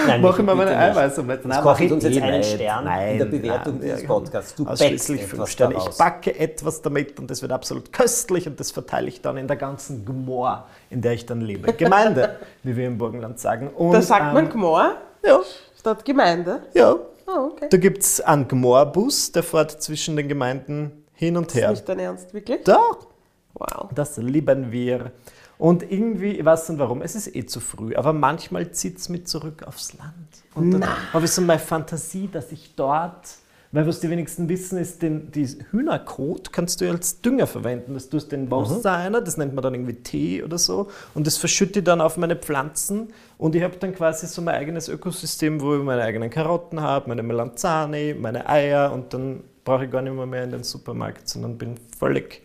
Nein, 0.06 0.20
Mache 0.22 0.40
ich 0.40 0.46
mir 0.46 0.54
meine 0.54 0.70
bitte 0.70 0.82
nicht. 0.82 0.96
Eiweißomeletten. 0.96 1.48
Das 1.50 1.56
Nein, 1.58 1.64
kostet 1.64 1.92
uns 1.92 2.04
jetzt 2.04 2.16
eh 2.16 2.20
einen 2.22 2.38
nicht. 2.38 2.54
Stern 2.54 2.86
in 2.86 3.18
der 3.18 3.24
Bewertung 3.26 3.80
dieses 3.80 4.02
ja, 4.02 4.06
Podcasts. 4.08 4.54
Du 4.54 4.66
Ausschließlich 4.66 5.20
fünf 5.20 5.32
etwas 5.34 5.52
Sterne. 5.52 5.74
Ich 5.76 5.96
backe 5.96 6.38
etwas 6.38 6.82
damit 6.82 7.18
und 7.20 7.30
das 7.30 7.42
wird 7.42 7.52
absolut 7.52 7.92
köstlich 7.92 8.46
und 8.48 8.58
das 8.58 8.70
verteile 8.70 9.08
ich 9.08 9.20
dann 9.22 9.36
in 9.36 9.46
der 9.46 9.56
ganzen 9.56 10.04
Gmor, 10.04 10.66
in 10.90 11.00
der 11.00 11.12
ich 11.12 11.26
dann 11.26 11.40
lebe. 11.40 11.72
Gemeinde, 11.72 12.36
wie 12.62 12.76
wir 12.76 12.86
im 12.86 12.98
Burgenland 12.98 13.38
sagen. 13.38 13.68
Und, 13.68 13.92
Da 13.92 14.02
sagt 14.02 14.34
man 14.34 14.44
ähm, 14.46 14.50
Gmor 14.50 14.96
Ja, 15.24 15.40
statt 15.78 16.04
Gemeinde. 16.04 16.62
ja. 16.74 16.96
Oh, 17.26 17.50
okay. 17.52 17.68
Da 17.70 17.76
gibt 17.76 18.02
es 18.02 18.20
einen 18.20 18.46
Gmor-Bus, 18.48 19.32
der 19.32 19.42
fährt 19.42 19.82
zwischen 19.82 20.16
den 20.16 20.28
Gemeinden 20.28 21.04
hin 21.14 21.36
und 21.36 21.54
her. 21.54 21.70
Nicht 21.70 21.88
dein 21.88 21.98
Ernst, 21.98 22.32
wirklich? 22.34 22.62
Doch, 22.64 23.06
Wow. 23.54 23.88
das 23.94 24.16
lieben 24.16 24.72
wir. 24.72 25.12
Und 25.58 25.88
irgendwie, 25.90 26.32
ich 26.32 26.44
weiß 26.44 26.70
nicht 26.70 26.78
warum, 26.80 27.00
es 27.02 27.14
ist 27.14 27.34
eh 27.34 27.46
zu 27.46 27.60
früh, 27.60 27.94
aber 27.94 28.12
manchmal 28.12 28.72
zieht 28.72 28.98
es 28.98 29.08
mich 29.08 29.26
zurück 29.26 29.62
aufs 29.62 29.92
Land. 29.96 30.12
Und 30.54 30.72
dann 30.72 30.84
habe 31.12 31.24
ich 31.24 31.30
so 31.30 31.40
meine 31.40 31.60
Fantasie, 31.60 32.28
dass 32.30 32.50
ich 32.50 32.74
dort, 32.74 33.28
weil 33.74 33.88
was 33.88 33.98
die 33.98 34.08
wenigsten 34.08 34.48
wissen, 34.48 34.78
ist, 34.78 35.02
den, 35.02 35.32
die 35.32 35.48
Hühnerkot 35.72 36.52
kannst 36.52 36.80
du 36.80 36.88
als 36.88 37.20
Dünger 37.20 37.48
verwenden. 37.48 37.94
Das 37.94 38.08
tust 38.08 38.30
du 38.30 38.36
in 38.36 38.48
Wasser 38.48 38.92
einer, 38.92 39.20
das 39.20 39.36
nennt 39.36 39.52
man 39.52 39.62
dann 39.62 39.74
irgendwie 39.74 39.94
Tee 39.94 40.44
oder 40.44 40.58
so. 40.58 40.90
Und 41.12 41.26
das 41.26 41.38
verschütte 41.38 41.80
ich 41.80 41.84
dann 41.84 42.00
auf 42.00 42.16
meine 42.16 42.36
Pflanzen. 42.36 43.08
Und 43.36 43.56
ich 43.56 43.64
habe 43.64 43.76
dann 43.76 43.92
quasi 43.92 44.28
so 44.28 44.42
mein 44.42 44.54
eigenes 44.54 44.88
Ökosystem, 44.88 45.60
wo 45.60 45.74
ich 45.74 45.82
meine 45.82 46.02
eigenen 46.02 46.30
Karotten 46.30 46.80
habe, 46.80 47.08
meine 47.08 47.24
Melanzane, 47.24 48.14
meine 48.14 48.48
Eier 48.48 48.92
und 48.92 49.12
dann 49.12 49.42
brauche 49.64 49.86
ich 49.86 49.90
gar 49.90 50.02
nicht 50.02 50.14
mehr, 50.14 50.26
mehr 50.26 50.44
in 50.44 50.52
den 50.52 50.62
Supermarkt, 50.62 51.28
sondern 51.28 51.58
bin 51.58 51.74
völlig 51.98 52.42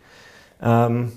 ähm, 0.63 1.11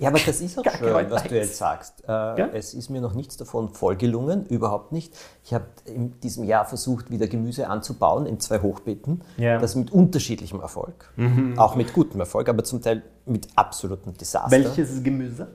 Ja, 0.00 0.08
aber 0.08 0.18
das 0.18 0.40
ist 0.40 0.58
auch 0.58 0.62
Gar 0.64 0.74
schön, 0.78 1.10
was 1.10 1.22
du 1.24 1.34
jetzt 1.36 1.56
sagst. 1.58 2.02
Äh, 2.08 2.40
Es 2.56 2.74
ist 2.74 2.88
mir 2.88 3.00
noch 3.00 3.12
nichts 3.14 3.36
davon 3.36 3.68
voll 3.68 3.96
gelungen, 3.96 4.46
überhaupt 4.46 4.92
nicht. 4.92 5.14
Ich 5.44 5.52
habe 5.54 5.66
in 5.84 6.18
diesem 6.20 6.44
Jahr 6.44 6.64
versucht, 6.64 7.10
wieder 7.10 7.26
Gemüse 7.28 7.68
anzubauen 7.68 8.24
in 8.26 8.40
zwei 8.40 8.60
Hochbeeten. 8.60 9.22
Ja. 9.36 9.58
Das 9.58 9.74
mit 9.76 9.90
unterschiedlichem 9.92 10.60
Erfolg. 10.60 11.12
Auch 11.56 11.76
mit 11.76 11.92
gutem 11.92 12.18
Erfolg, 12.20 12.48
aber 12.48 12.64
zum 12.64 12.80
Teil 12.80 13.02
mit 13.26 13.46
absolutem 13.56 14.14
Desaster. 14.16 14.50
Welches 14.50 15.02
Gemüse? 15.02 15.48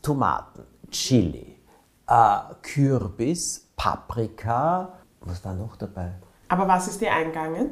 Tomaten, 0.00 0.62
Chili, 0.90 1.56
äh, 2.06 2.36
Kürbis, 2.62 3.68
Paprika. 3.76 4.92
Was 5.20 5.44
war 5.44 5.54
noch 5.54 5.76
dabei? 5.76 6.12
Aber 6.48 6.68
was 6.68 6.86
ist 6.88 7.00
dir 7.00 7.12
eingegangen? 7.12 7.70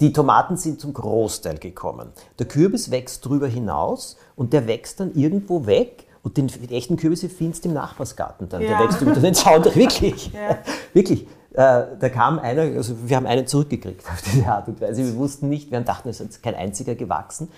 Die 0.00 0.12
Tomaten 0.12 0.56
sind 0.56 0.80
zum 0.80 0.92
Großteil 0.94 1.58
gekommen. 1.58 2.12
Der 2.38 2.46
Kürbis 2.46 2.90
wächst 2.90 3.26
drüber 3.26 3.48
hinaus 3.48 4.16
und 4.36 4.52
der 4.52 4.66
wächst 4.68 5.00
dann 5.00 5.14
irgendwo 5.14 5.66
weg. 5.66 6.04
Und 6.22 6.36
den, 6.36 6.46
die 6.48 6.74
echten 6.74 6.96
Kürbisse 6.96 7.28
findest 7.28 7.64
du 7.64 7.68
im 7.68 7.74
Nachbarsgarten 7.74 8.48
dann. 8.48 8.60
Der 8.60 8.70
Ja. 8.70 8.80
wächst 8.80 9.00
über 9.00 9.12
den 9.12 9.34
Zaun. 9.34 9.64
Wirklich. 9.74 10.32
Ja. 10.32 10.58
Wirklich. 10.92 11.26
Äh, 11.52 11.96
da 11.98 12.08
kam 12.10 12.38
einer, 12.38 12.62
also 12.62 12.94
wir 13.08 13.16
haben 13.16 13.26
einen 13.26 13.46
zurückgekriegt 13.46 14.04
auf 14.08 14.22
diese 14.22 14.46
Art 14.46 14.68
und 14.68 14.80
Weise. 14.80 15.02
Wir 15.04 15.16
wussten 15.16 15.48
nicht, 15.48 15.72
wir 15.72 15.80
dachten, 15.80 16.08
es 16.08 16.20
ist 16.20 16.42
kein 16.42 16.54
einziger 16.54 16.94
gewachsen. 16.94 17.48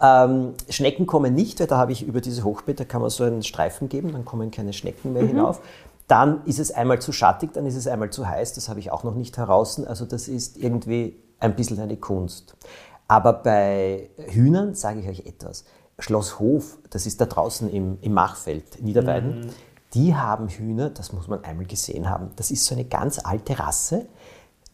Ähm, 0.00 0.52
Schnecken 0.68 1.06
kommen 1.06 1.34
nicht, 1.34 1.58
weil 1.58 1.66
da 1.66 1.78
habe 1.78 1.90
ich 1.90 2.06
über 2.06 2.20
diese 2.20 2.44
Hochbeete, 2.44 2.84
kann 2.84 3.00
man 3.00 3.10
so 3.10 3.24
einen 3.24 3.42
Streifen 3.42 3.88
geben, 3.88 4.12
dann 4.12 4.24
kommen 4.24 4.50
keine 4.52 4.72
Schnecken 4.72 5.12
mehr 5.14 5.24
hinauf. 5.26 5.60
Dann 6.06 6.42
ist 6.44 6.58
es 6.60 6.70
einmal 6.70 7.00
zu 7.00 7.10
schattig, 7.12 7.52
dann 7.54 7.66
ist 7.66 7.74
es 7.76 7.88
einmal 7.88 8.10
zu 8.10 8.28
heiß, 8.28 8.52
das 8.52 8.68
habe 8.68 8.78
ich 8.78 8.92
auch 8.92 9.02
noch 9.02 9.14
nicht 9.14 9.36
heraus. 9.38 9.82
Also 9.84 10.04
das 10.04 10.28
ist 10.28 10.56
irgendwie 10.58 11.16
ein 11.40 11.54
bisschen 11.56 11.78
eine 11.80 11.96
Kunst. 11.96 12.56
Aber 13.06 13.32
bei 13.32 14.10
Hühnern 14.28 14.74
sage 14.74 15.00
ich 15.00 15.08
euch 15.08 15.26
etwas. 15.26 15.64
Schloss 15.98 16.38
Hof, 16.38 16.78
das 16.90 17.06
ist 17.06 17.20
da 17.20 17.26
draußen 17.26 17.68
im, 17.70 17.98
im 18.02 18.12
Machfeld, 18.12 18.82
Niederweiden, 18.82 19.50
die 19.94 20.14
haben 20.14 20.48
Hühner, 20.48 20.90
das 20.90 21.12
muss 21.12 21.26
man 21.28 21.42
einmal 21.44 21.66
gesehen 21.66 22.08
haben. 22.08 22.30
Das 22.36 22.50
ist 22.50 22.64
so 22.66 22.74
eine 22.74 22.84
ganz 22.84 23.18
alte 23.24 23.58
Rasse. 23.58 24.06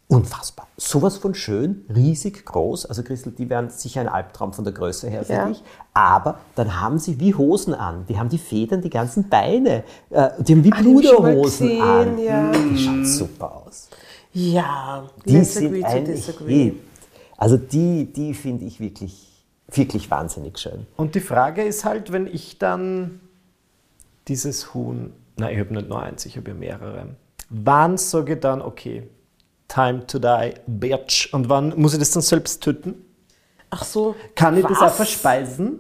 Unfassbar. 0.07 0.67
Sowas 0.77 1.17
von 1.17 1.35
schön, 1.35 1.87
riesig 1.95 2.45
groß. 2.45 2.85
Also 2.87 3.03
Christel, 3.03 3.33
die 3.33 3.49
wären 3.49 3.71
sicher 3.71 4.03
ein 4.03 4.09
Albtraum 4.09 4.53
von 4.53 4.63
der 4.65 4.75
Größe 4.75 5.09
her 5.09 5.25
für 5.25 5.33
Ja. 5.33 5.47
dich. 5.49 5.63
Aber 5.95 6.41
dann 6.57 6.79
haben 6.81 6.99
sie 6.99 7.19
wie 7.21 7.35
Hosen 7.35 7.73
an. 7.73 8.05
Die 8.07 8.19
haben 8.19 8.29
die 8.29 8.37
Federn, 8.39 8.83
die 8.83 8.91
ganzen 8.91 9.31
Beine. 9.31 9.83
Äh, 10.11 10.31
die 10.41 10.53
haben 10.53 10.65
wie 10.65 10.73
Ah, 10.73 10.81
Bluderhosen 10.81 11.81
an. 11.81 12.19
ja. 12.19 12.51
Die 12.53 12.77
schauen 12.79 13.07
super 13.07 13.63
aus. 13.67 13.89
Ja, 14.35 15.09
Die 15.25 15.33
let's 15.33 15.55
sind 15.55 15.67
agree 15.67 15.81
to 15.81 15.87
ein 15.87 16.05
disagree. 16.05 16.65
Hit. 16.65 16.75
Also 17.37 17.57
die, 17.57 18.13
die 18.13 18.35
finde 18.35 18.65
ich 18.67 18.81
wirklich, 18.81 19.45
wirklich 19.69 20.11
wahnsinnig 20.11 20.59
schön. 20.59 20.87
Und 20.97 21.15
die 21.15 21.21
Frage 21.21 21.63
ist 21.63 21.85
halt, 21.85 22.13
wenn 22.13 22.27
ich 22.27 22.59
dann 22.59 23.21
dieses 24.29 24.75
Huhn 24.75 25.13
Nein, 25.37 25.55
ich 25.55 25.61
habe 25.61 25.75
nicht 25.75 25.89
nur 25.89 26.03
eins, 26.03 26.27
ich 26.27 26.37
habe 26.37 26.51
ja 26.51 26.55
mehrere. 26.55 27.17
Wann 27.51 27.97
sage 27.97 28.35
ich 28.35 28.41
dann, 28.41 28.63
okay, 28.63 29.09
time 29.69 30.07
to 30.07 30.19
die, 30.19 30.55
bitch? 30.67 31.33
Und 31.33 31.49
wann 31.49 31.75
muss 31.77 31.93
ich 31.93 31.99
das 31.99 32.13
dann 32.13 32.23
selbst 32.23 32.63
töten? 32.63 32.95
Ach 33.71 33.85
so. 33.85 34.15
Kann 34.37 34.57
ich 34.57 34.63
das 34.65 34.81
Was? 34.81 34.93
auch 34.93 34.97
verspeisen? 34.97 35.79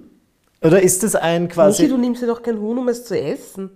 Oder 0.61 0.83
ist 0.83 1.03
das 1.03 1.15
ein 1.15 1.43
Michi, 1.45 1.55
quasi. 1.55 1.89
du 1.89 1.97
nimmst 1.97 2.23
ja 2.23 2.29
doch 2.29 2.43
kein 2.43 2.59
Huhn, 2.59 2.77
um 2.79 2.89
es 2.89 3.05
zu 3.05 3.19
essen. 3.19 3.71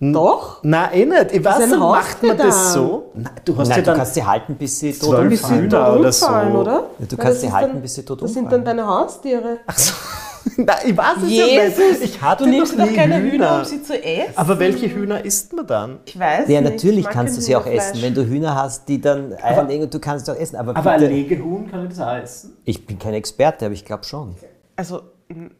Doch? 0.00 0.62
Nein, 0.62 0.88
eh 0.92 1.04
nicht. 1.06 1.32
Ich 1.32 1.44
weiß 1.44 1.58
nicht, 1.66 1.76
macht 1.78 2.22
man 2.22 2.36
das 2.36 2.72
so? 2.72 3.10
Nein, 3.14 3.30
du 3.44 3.56
hast 3.56 3.68
Nein, 3.68 3.78
ja 3.78 3.82
du 3.82 3.86
dann. 3.86 3.96
kannst 3.96 4.14
sie 4.14 4.24
halten, 4.24 4.54
bis 4.54 4.78
sie 4.78 4.92
tot 4.92 5.08
Zwölf 5.10 5.28
Bis 5.28 5.42
sie 5.48 5.68
tot 5.68 5.98
oder 5.98 6.12
so. 6.12 6.26
umfallen, 6.26 6.56
oder? 6.56 6.72
Ja, 7.00 7.06
du 7.08 7.16
kannst 7.16 7.32
das 7.32 7.40
sie 7.40 7.52
halten, 7.52 7.72
dann, 7.72 7.82
bis 7.82 7.94
sie 7.94 8.04
tot 8.04 8.22
Das 8.22 8.32
sind 8.32 8.44
umfallen. 8.44 8.64
dann 8.64 8.76
deine 8.78 8.88
Haustiere. 8.88 9.58
Ach 9.66 9.76
so. 9.76 9.92
Nein, 10.56 10.76
ich 10.86 10.96
weiß 10.96 11.16
es 11.24 11.30
ja 11.32 11.46
Jesus, 11.46 11.78
nicht. 12.00 12.04
Ich 12.04 12.22
hatte 12.22 12.44
du 12.44 12.50
nimmst 12.50 12.78
noch 12.78 12.86
doch 12.86 12.94
keine 12.94 13.16
Hühner. 13.18 13.32
Hühner, 13.32 13.58
um 13.58 13.64
sie 13.64 13.82
zu 13.82 14.02
essen. 14.02 14.32
Aber 14.36 14.58
welche 14.60 14.86
Hühner 14.88 15.24
isst 15.24 15.52
man 15.52 15.66
dann? 15.66 15.98
ich 16.04 16.16
weiß 16.18 16.48
Ja, 16.48 16.60
nicht. 16.60 16.70
natürlich 16.70 17.08
kannst 17.10 17.36
du 17.36 17.40
sie 17.40 17.56
auch 17.56 17.66
essen. 17.66 18.00
Wenn 18.00 18.14
du 18.14 18.24
Hühner 18.24 18.54
hast, 18.54 18.88
die 18.88 19.00
dann 19.00 19.34
Eier 19.42 19.64
legen 19.64 19.82
und 19.84 19.92
du 19.92 19.98
kannst 19.98 20.26
sie 20.26 20.32
auch 20.32 20.36
essen. 20.36 20.54
Aber, 20.56 20.76
Aber 20.76 20.92
ein 20.92 21.00
Legehuhn 21.00 21.68
kann 21.68 21.82
ich 21.82 21.88
das 21.90 22.00
auch 22.00 22.14
essen? 22.14 22.56
ich 22.64 22.86
bin 22.86 23.00
kein 23.00 23.14
Experte, 23.14 23.64
aber 23.66 23.74
ich 23.74 23.84
glaube 23.84 24.04
schon. 24.04 24.36
Also, 24.76 25.02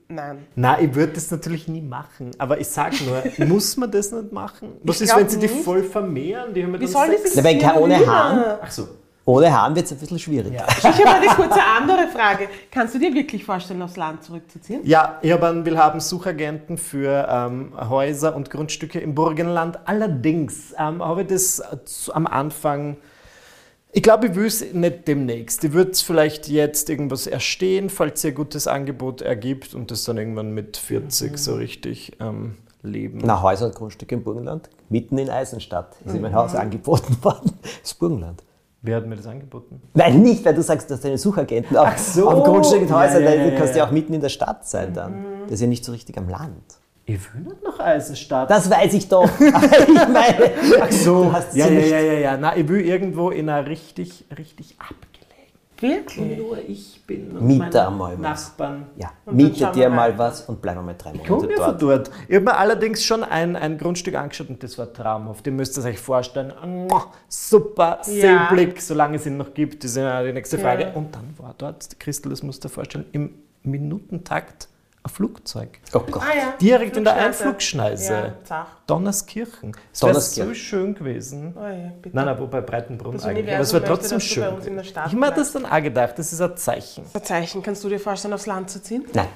nein. 0.08 0.46
Nein, 0.56 0.84
ich 0.88 0.94
würde 0.94 1.12
das 1.14 1.30
natürlich 1.30 1.68
nie 1.68 1.80
machen. 1.82 2.30
Aber 2.38 2.58
ich 2.60 2.68
sag 2.68 2.92
nur, 3.02 3.22
muss 3.46 3.76
man 3.76 3.90
das 3.90 4.12
nicht 4.12 4.32
machen? 4.32 4.72
Was 4.82 4.96
Ich 5.00 5.08
ist, 5.08 5.16
wenn 5.16 5.28
sie 5.28 5.38
die 5.38 5.46
nicht. 5.46 5.64
voll 5.64 5.82
vermehren? 5.82 6.54
Die 6.54 6.62
haben 6.64 6.74
ja 6.74 6.80
Wie 6.80 6.86
soll 6.86 7.06
die 7.10 7.16
Sex. 7.16 7.34
sich 7.34 7.42
Na, 7.42 7.48
wenn 7.50 7.58
kein- 7.58 7.76
ohne? 7.76 8.06
Hahn. 8.06 8.44
Ach 8.62 8.70
so. 8.70 8.88
Ohne 9.24 9.52
Hahn 9.52 9.76
wird 9.76 9.84
es 9.84 9.92
ein 9.92 9.98
bisschen 9.98 10.18
schwierig. 10.18 10.54
Ich 10.54 10.84
habe 10.84 11.06
eine 11.16 11.26
kurze 11.26 11.60
andere 11.62 12.08
Frage. 12.08 12.48
Kannst 12.70 12.94
du 12.94 12.98
dir 12.98 13.12
wirklich 13.12 13.44
vorstellen, 13.44 13.82
aufs 13.82 13.98
Land 13.98 14.24
zurückzuziehen? 14.24 14.80
Ja, 14.84 15.18
ich 15.20 15.30
habe 15.32 15.48
einen 15.48 15.66
Willhaben-Suchagenten 15.66 16.78
für 16.78 17.28
ähm, 17.30 17.74
Häuser 17.90 18.34
und 18.34 18.48
Grundstücke 18.50 19.00
im 19.00 19.14
Burgenland. 19.14 19.80
Allerdings 19.84 20.72
ähm, 20.78 21.04
habe 21.04 21.22
ich 21.22 21.26
das 21.28 21.58
äh, 21.58 21.76
zu, 21.84 22.14
am 22.14 22.26
Anfang. 22.26 22.96
Ich 23.90 24.02
glaube, 24.02 24.26
ich 24.26 24.34
will 24.34 24.46
es 24.46 24.72
nicht 24.72 25.08
demnächst. 25.08 25.64
Ich 25.64 25.72
würde 25.72 25.92
es 25.92 26.02
vielleicht 26.02 26.48
jetzt 26.48 26.90
irgendwas 26.90 27.26
erstehen, 27.26 27.88
falls 27.88 28.22
ihr 28.22 28.32
ein 28.32 28.34
gutes 28.34 28.66
Angebot 28.66 29.22
ergibt 29.22 29.74
und 29.74 29.90
das 29.90 30.04
dann 30.04 30.18
irgendwann 30.18 30.52
mit 30.52 30.76
40 30.76 31.38
so 31.38 31.54
richtig 31.54 32.12
ähm, 32.20 32.56
leben. 32.82 33.20
Na, 33.24 33.40
Häuser 33.42 33.66
und 33.66 33.74
Grundstücke 33.74 34.14
im 34.14 34.24
Burgenland, 34.24 34.68
mitten 34.90 35.16
in 35.16 35.30
Eisenstadt, 35.30 35.96
ist 36.04 36.12
mir 36.12 36.20
mein 36.20 36.34
Haus 36.34 36.54
angeboten 36.54 37.16
worden. 37.22 37.52
Das 37.82 37.94
Burgenland. 37.94 38.42
Wer 38.82 38.96
hat 38.96 39.06
mir 39.06 39.16
das 39.16 39.26
angeboten? 39.26 39.82
Nein, 39.94 40.22
nicht, 40.22 40.44
weil 40.44 40.54
du 40.54 40.62
sagst, 40.62 40.88
dass 40.90 41.00
deine 41.00 41.18
Suchagenten 41.18 41.76
auf, 41.76 41.98
so. 41.98 42.30
auf 42.30 42.44
Grundstücken 42.44 42.86
und 42.86 42.94
Häusern, 42.94 43.24
Ja, 43.24 43.34
ja, 43.34 43.44
du 43.44 43.52
ja, 43.52 43.58
kannst 43.58 43.74
ja. 43.74 43.78
ja 43.78 43.88
auch 43.88 43.90
mitten 43.90 44.14
in 44.14 44.20
der 44.20 44.28
Stadt 44.28 44.68
sein 44.68 44.94
dann. 44.94 45.24
Das 45.44 45.54
ist 45.54 45.60
ja 45.62 45.66
nicht 45.66 45.84
so 45.84 45.92
richtig 45.92 46.16
am 46.16 46.28
Land. 46.28 46.78
Ich 47.10 47.34
will 47.34 47.40
nicht 47.40 47.64
nach 47.64 47.78
Eisenstadt. 47.80 48.50
Das 48.50 48.68
weiß 48.70 48.92
ich 48.94 49.08
doch. 49.08 49.28
Ich 49.40 50.08
meine, 50.08 50.50
Ach 50.80 50.92
so, 50.92 51.24
du 51.24 51.32
hast 51.32 51.52
sie 51.52 51.60
ja, 51.60 51.66
ja, 51.68 51.80
ja, 51.80 51.98
ja, 52.00 52.12
ja. 52.12 52.36
Na, 52.36 52.54
ich 52.56 52.68
will 52.68 52.82
irgendwo 52.84 53.30
in 53.30 53.48
einer 53.48 53.66
richtig, 53.66 54.26
richtig 54.36 54.76
abgelegen. 54.78 55.08
Wirklich? 55.80 56.36
Nur 56.38 56.58
ich 56.58 57.00
bin 57.06 57.30
und 57.36 57.46
Miete 57.46 57.60
meine 57.64 57.86
einmal. 57.86 58.18
Nachbarn. 58.18 58.86
Ja, 58.96 59.12
Und 59.24 59.36
miete 59.36 59.70
dir 59.72 59.88
mal 59.88 60.18
was 60.18 60.42
und 60.42 60.60
bleib 60.60 60.76
mal 60.82 60.94
drei 60.98 61.12
Komm 61.26 61.36
Monate 61.36 61.46
mir 61.48 61.56
von 61.56 61.78
dort. 61.78 62.08
dort. 62.08 62.10
Ich 62.28 62.34
habe 62.34 62.44
mir 62.44 62.56
allerdings 62.58 63.02
schon 63.04 63.22
ein, 63.24 63.56
ein 63.56 63.78
Grundstück 63.78 64.14
angeschaut 64.16 64.50
und 64.50 64.62
das 64.62 64.76
war 64.76 64.92
traumhaft. 64.92 65.46
Ihr 65.46 65.52
müsst 65.52 65.78
es 65.78 65.84
euch 65.86 65.98
vorstellen. 65.98 66.52
Super, 67.28 68.00
Ja. 68.06 68.48
Seeblick, 68.48 68.82
solange 68.82 69.16
es 69.16 69.24
ihn 69.26 69.36
noch 69.38 69.54
gibt, 69.54 69.82
das 69.84 69.92
ist 69.92 69.96
ja 69.96 70.22
die 70.22 70.32
nächste 70.34 70.58
Frage. 70.58 70.82
Ja. 70.82 70.92
Und 70.92 71.14
dann 71.14 71.32
war 71.38 71.54
dort, 71.56 71.98
Christel, 72.00 72.30
das 72.30 72.42
musst 72.42 72.62
du 72.64 72.68
dir 72.68 72.74
vorstellen, 72.74 73.06
im 73.12 73.30
Minutentakt 73.62 74.68
ein 75.08 75.14
Flugzeug. 75.14 75.80
Oh 75.94 76.00
Gott. 76.00 76.22
Ah, 76.22 76.36
ja. 76.36 76.54
Direkt 76.60 76.96
in 76.96 77.04
der 77.04 77.14
Flugschneise. 77.14 77.44
Einflugschneise. 77.44 78.12
Ja, 78.12 78.44
zach. 78.44 78.66
Donnerskirchen. 78.86 79.76
Es 79.92 80.02
wäre 80.02 80.20
so 80.20 80.54
schön 80.54 80.94
gewesen. 80.94 81.54
Oh 81.56 81.60
ja, 81.66 81.92
bitte. 82.00 82.14
Nein, 82.16 82.26
nein, 82.26 82.38
wobei 82.38 82.60
Breitenbrunn 82.60 83.14
Das 83.14 83.24
eigentlich. 83.24 83.54
Aber 83.54 83.62
es 83.62 83.72
war 83.72 83.84
trotzdem 83.84 84.18
möchte, 84.18 84.34
schön. 84.34 84.58
Ich 84.62 84.94
habe 84.96 85.16
mir 85.16 85.32
das 85.32 85.52
dann 85.52 85.66
auch 85.66 85.82
gedacht, 85.82 86.18
das 86.18 86.32
ist 86.32 86.40
ein 86.40 86.56
Zeichen. 86.56 87.04
Das 87.12 87.22
Zeichen, 87.24 87.62
kannst 87.62 87.82
du 87.84 87.88
dir 87.88 88.00
vorstellen, 88.00 88.34
aufs 88.34 88.46
Land 88.46 88.70
zu 88.70 88.82
ziehen? 88.82 89.04
Nein, 89.12 89.28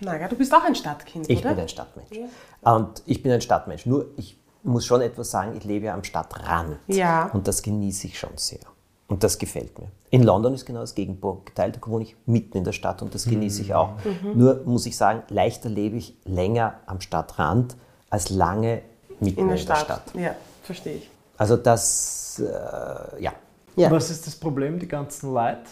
Nein, 0.00 0.18
gell? 0.18 0.28
du 0.28 0.36
bist 0.36 0.52
auch 0.54 0.64
ein 0.64 0.74
Stadtkind, 0.74 1.28
ich 1.28 1.40
oder? 1.40 1.50
bin 1.50 1.60
ein 1.60 1.68
Stadtmensch. 1.68 2.18
Und 2.62 3.02
ich 3.06 3.22
bin 3.22 3.32
ein 3.32 3.40
Stadtmensch. 3.40 3.86
Nur 3.86 4.06
ich 4.16 4.38
muss 4.62 4.84
schon 4.84 5.00
etwas 5.00 5.30
sagen, 5.30 5.56
ich 5.56 5.64
lebe 5.64 5.86
ja 5.86 5.94
am 5.94 6.04
Stadtrand. 6.04 6.78
Ja. 6.86 7.30
Und 7.32 7.48
das 7.48 7.62
genieße 7.62 8.08
ich 8.08 8.18
schon 8.18 8.36
sehr. 8.36 8.60
Und 9.08 9.24
das 9.24 9.38
gefällt 9.38 9.78
mir. 9.78 9.88
In 10.10 10.24
London 10.24 10.54
ist 10.54 10.66
genau 10.66 10.80
das 10.80 10.94
Gegenteil. 10.94 11.72
Da 11.72 11.78
wohne 11.86 12.04
ich 12.04 12.16
mitten 12.26 12.58
in 12.58 12.64
der 12.64 12.72
Stadt 12.72 13.00
und 13.00 13.14
das 13.14 13.24
genieße 13.24 13.62
ich 13.62 13.74
auch. 13.74 13.92
Mhm. 14.04 14.38
Nur 14.38 14.62
muss 14.64 14.86
ich 14.86 14.96
sagen, 14.96 15.22
leichter 15.28 15.68
lebe 15.68 15.96
ich 15.96 16.16
länger 16.24 16.74
am 16.86 17.00
Stadtrand 17.00 17.76
als 18.10 18.30
lange 18.30 18.82
mitten 19.20 19.40
in 19.40 19.48
der 19.48 19.56
Stadt. 19.56 19.78
Stadt. 19.78 20.02
Ja, 20.14 20.34
verstehe 20.64 20.96
ich. 20.96 21.10
Also 21.36 21.56
das, 21.56 22.42
äh, 22.44 23.22
ja. 23.22 23.32
ja. 23.76 23.90
Was 23.90 24.10
ist 24.10 24.26
das 24.26 24.34
Problem, 24.34 24.78
die 24.78 24.88
ganzen 24.88 25.32
Leute? 25.32 25.62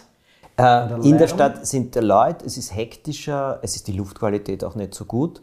Äh, 0.56 1.08
in 1.08 1.18
der 1.18 1.28
Stadt 1.28 1.66
sind 1.66 1.94
die 1.94 2.00
Leute, 2.00 2.44
es 2.44 2.56
ist 2.56 2.74
hektischer, 2.74 3.60
es 3.62 3.76
ist 3.76 3.86
die 3.86 3.92
Luftqualität 3.92 4.64
auch 4.64 4.74
nicht 4.74 4.94
so 4.94 5.04
gut. 5.04 5.40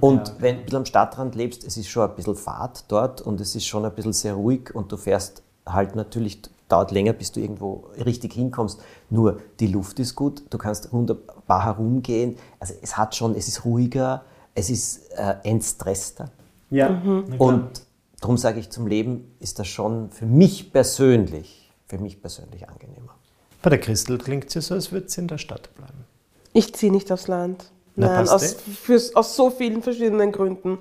und 0.00 0.32
wenn 0.38 0.56
du 0.56 0.60
ein 0.60 0.64
bisschen 0.64 0.78
am 0.78 0.84
Stadtrand 0.84 1.34
lebst, 1.34 1.64
es 1.64 1.76
ist 1.76 1.88
schon 1.88 2.08
ein 2.08 2.16
bisschen 2.16 2.34
Fahrt 2.34 2.84
dort 2.88 3.20
und 3.20 3.40
es 3.40 3.54
ist 3.54 3.66
schon 3.66 3.84
ein 3.84 3.92
bisschen 3.92 4.12
sehr 4.12 4.34
ruhig 4.34 4.74
und 4.74 4.90
du 4.90 4.96
fährst 4.96 5.42
halt 5.64 5.94
natürlich, 5.94 6.42
dauert 6.68 6.90
länger, 6.90 7.12
bis 7.12 7.32
du 7.32 7.40
irgendwo 7.40 7.88
richtig 8.04 8.34
hinkommst. 8.34 8.80
Nur 9.10 9.40
die 9.60 9.66
Luft 9.66 9.98
ist 9.98 10.14
gut, 10.14 10.42
du 10.50 10.58
kannst 10.58 10.92
wunderbar 10.92 11.64
herumgehen. 11.64 12.36
Also 12.60 12.74
es 12.82 12.96
hat 12.96 13.16
schon, 13.16 13.34
es 13.34 13.48
ist 13.48 13.64
ruhiger, 13.64 14.24
es 14.54 14.70
ist 14.70 15.10
äh, 15.12 15.36
entstresster. 15.44 16.30
Ja. 16.70 16.90
Mhm. 16.90 17.34
Und 17.38 17.82
darum 18.20 18.36
sage 18.36 18.60
ich, 18.60 18.70
zum 18.70 18.86
Leben 18.86 19.34
ist 19.40 19.58
das 19.58 19.68
schon 19.68 20.10
für 20.10 20.26
mich 20.26 20.72
persönlich, 20.72 21.72
für 21.86 21.98
mich 21.98 22.20
persönlich 22.20 22.68
angenehmer. 22.68 23.14
Bei 23.62 23.70
der 23.70 23.80
Christel 23.80 24.18
klingt 24.18 24.46
es 24.46 24.54
ja 24.54 24.60
so, 24.60 24.74
als 24.74 24.92
würde 24.92 25.08
sie 25.08 25.20
in 25.20 25.28
der 25.28 25.38
Stadt 25.38 25.74
bleiben. 25.74 26.04
Ich 26.52 26.74
ziehe 26.74 26.92
nicht 26.92 27.10
aufs 27.10 27.28
Land. 27.28 27.70
Na, 27.96 28.06
Nein, 28.06 28.28
aus, 28.28 28.54
fürs, 28.54 29.14
aus 29.16 29.34
so 29.34 29.50
vielen 29.50 29.82
verschiedenen 29.82 30.30
Gründen. 30.30 30.78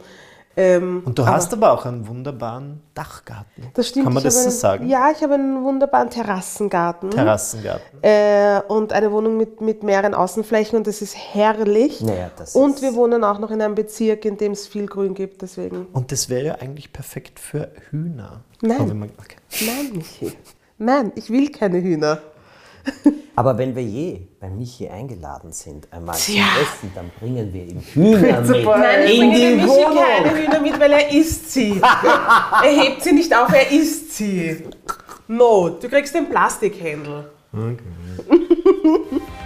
Ähm, 0.59 1.03
Und 1.05 1.19
du 1.19 1.25
hast 1.27 1.53
aber 1.53 1.71
auch 1.71 1.85
einen 1.85 2.07
wunderbaren 2.07 2.81
Dachgarten. 2.95 3.67
das 3.75 3.89
stimmt. 3.89 4.05
Kann 4.05 4.13
man 4.15 4.23
das 4.23 4.43
so 4.43 4.49
sagen? 4.49 4.87
Ja, 4.89 5.11
ich 5.15 5.21
habe 5.21 5.35
einen 5.35 5.63
wunderbaren 5.63 6.09
Terrassengarten. 6.09 7.11
Terrassengarten. 7.11 7.99
äh, 8.01 8.59
und 8.67 8.91
eine 8.91 9.11
Wohnung 9.11 9.37
mit, 9.37 9.61
mit 9.61 9.83
mehreren 9.83 10.15
Außenflächen 10.15 10.75
und 10.77 10.87
das 10.87 11.03
ist 11.03 11.15
herrlich. 11.15 12.01
Naja, 12.01 12.31
das 12.35 12.55
und 12.55 12.75
ist- 12.75 12.81
wir 12.81 12.95
wohnen 12.95 13.23
auch 13.23 13.37
noch 13.37 13.51
in 13.51 13.61
einem 13.61 13.75
Bezirk, 13.75 14.25
in 14.25 14.37
dem 14.37 14.53
es 14.53 14.65
viel 14.65 14.87
Grün 14.87 15.13
gibt, 15.13 15.43
deswegen. 15.43 15.85
Und 15.93 16.11
das 16.11 16.27
wäre 16.27 16.43
ja 16.45 16.55
eigentlich 16.55 16.91
perfekt 16.91 17.39
für 17.39 17.69
Hühner. 17.91 18.41
Nein. 18.61 18.81
Aber 18.81 18.93
man- 18.95 19.11
okay. 19.19 19.37
Nein, 19.65 19.91
Michi. 19.95 20.33
Nein, 20.79 21.11
ich 21.15 21.29
will 21.29 21.49
keine 21.51 21.79
Hühner. 21.81 22.17
Aber 23.35 23.55
wenn 23.57 23.75
wir 23.75 23.83
je 23.83 24.21
bei 24.39 24.49
Michi 24.49 24.87
eingeladen 24.89 25.51
sind, 25.51 25.87
einmal 25.91 26.15
Tja. 26.15 26.43
zum 26.43 26.63
Essen, 26.63 26.91
dann 26.95 27.11
bringen 27.19 27.53
wir 27.53 27.65
ihm 27.65 27.81
Hühner 27.81 28.41
mit. 28.41 28.65
Nein, 28.65 29.03
ich 29.05 29.13
in 29.13 29.19
bringe 29.19 29.35
die 29.35 29.41
dem 29.41 29.55
Michi 29.57 29.67
Wohnung. 29.69 29.97
keine 30.03 30.37
Hühner 30.37 30.59
mit, 30.59 30.79
weil 30.79 30.91
er 30.93 31.11
isst 31.13 31.51
sie. 31.51 31.79
er 32.63 32.71
hebt 32.71 33.03
sie 33.03 33.11
nicht 33.13 33.35
auf, 33.35 33.53
er 33.53 33.69
isst 33.71 34.13
sie. 34.15 34.63
No, 35.27 35.69
du 35.69 35.87
kriegst 35.87 36.15
den 36.15 36.29
Plastikhändel. 36.29 37.29
Okay. 37.53 37.77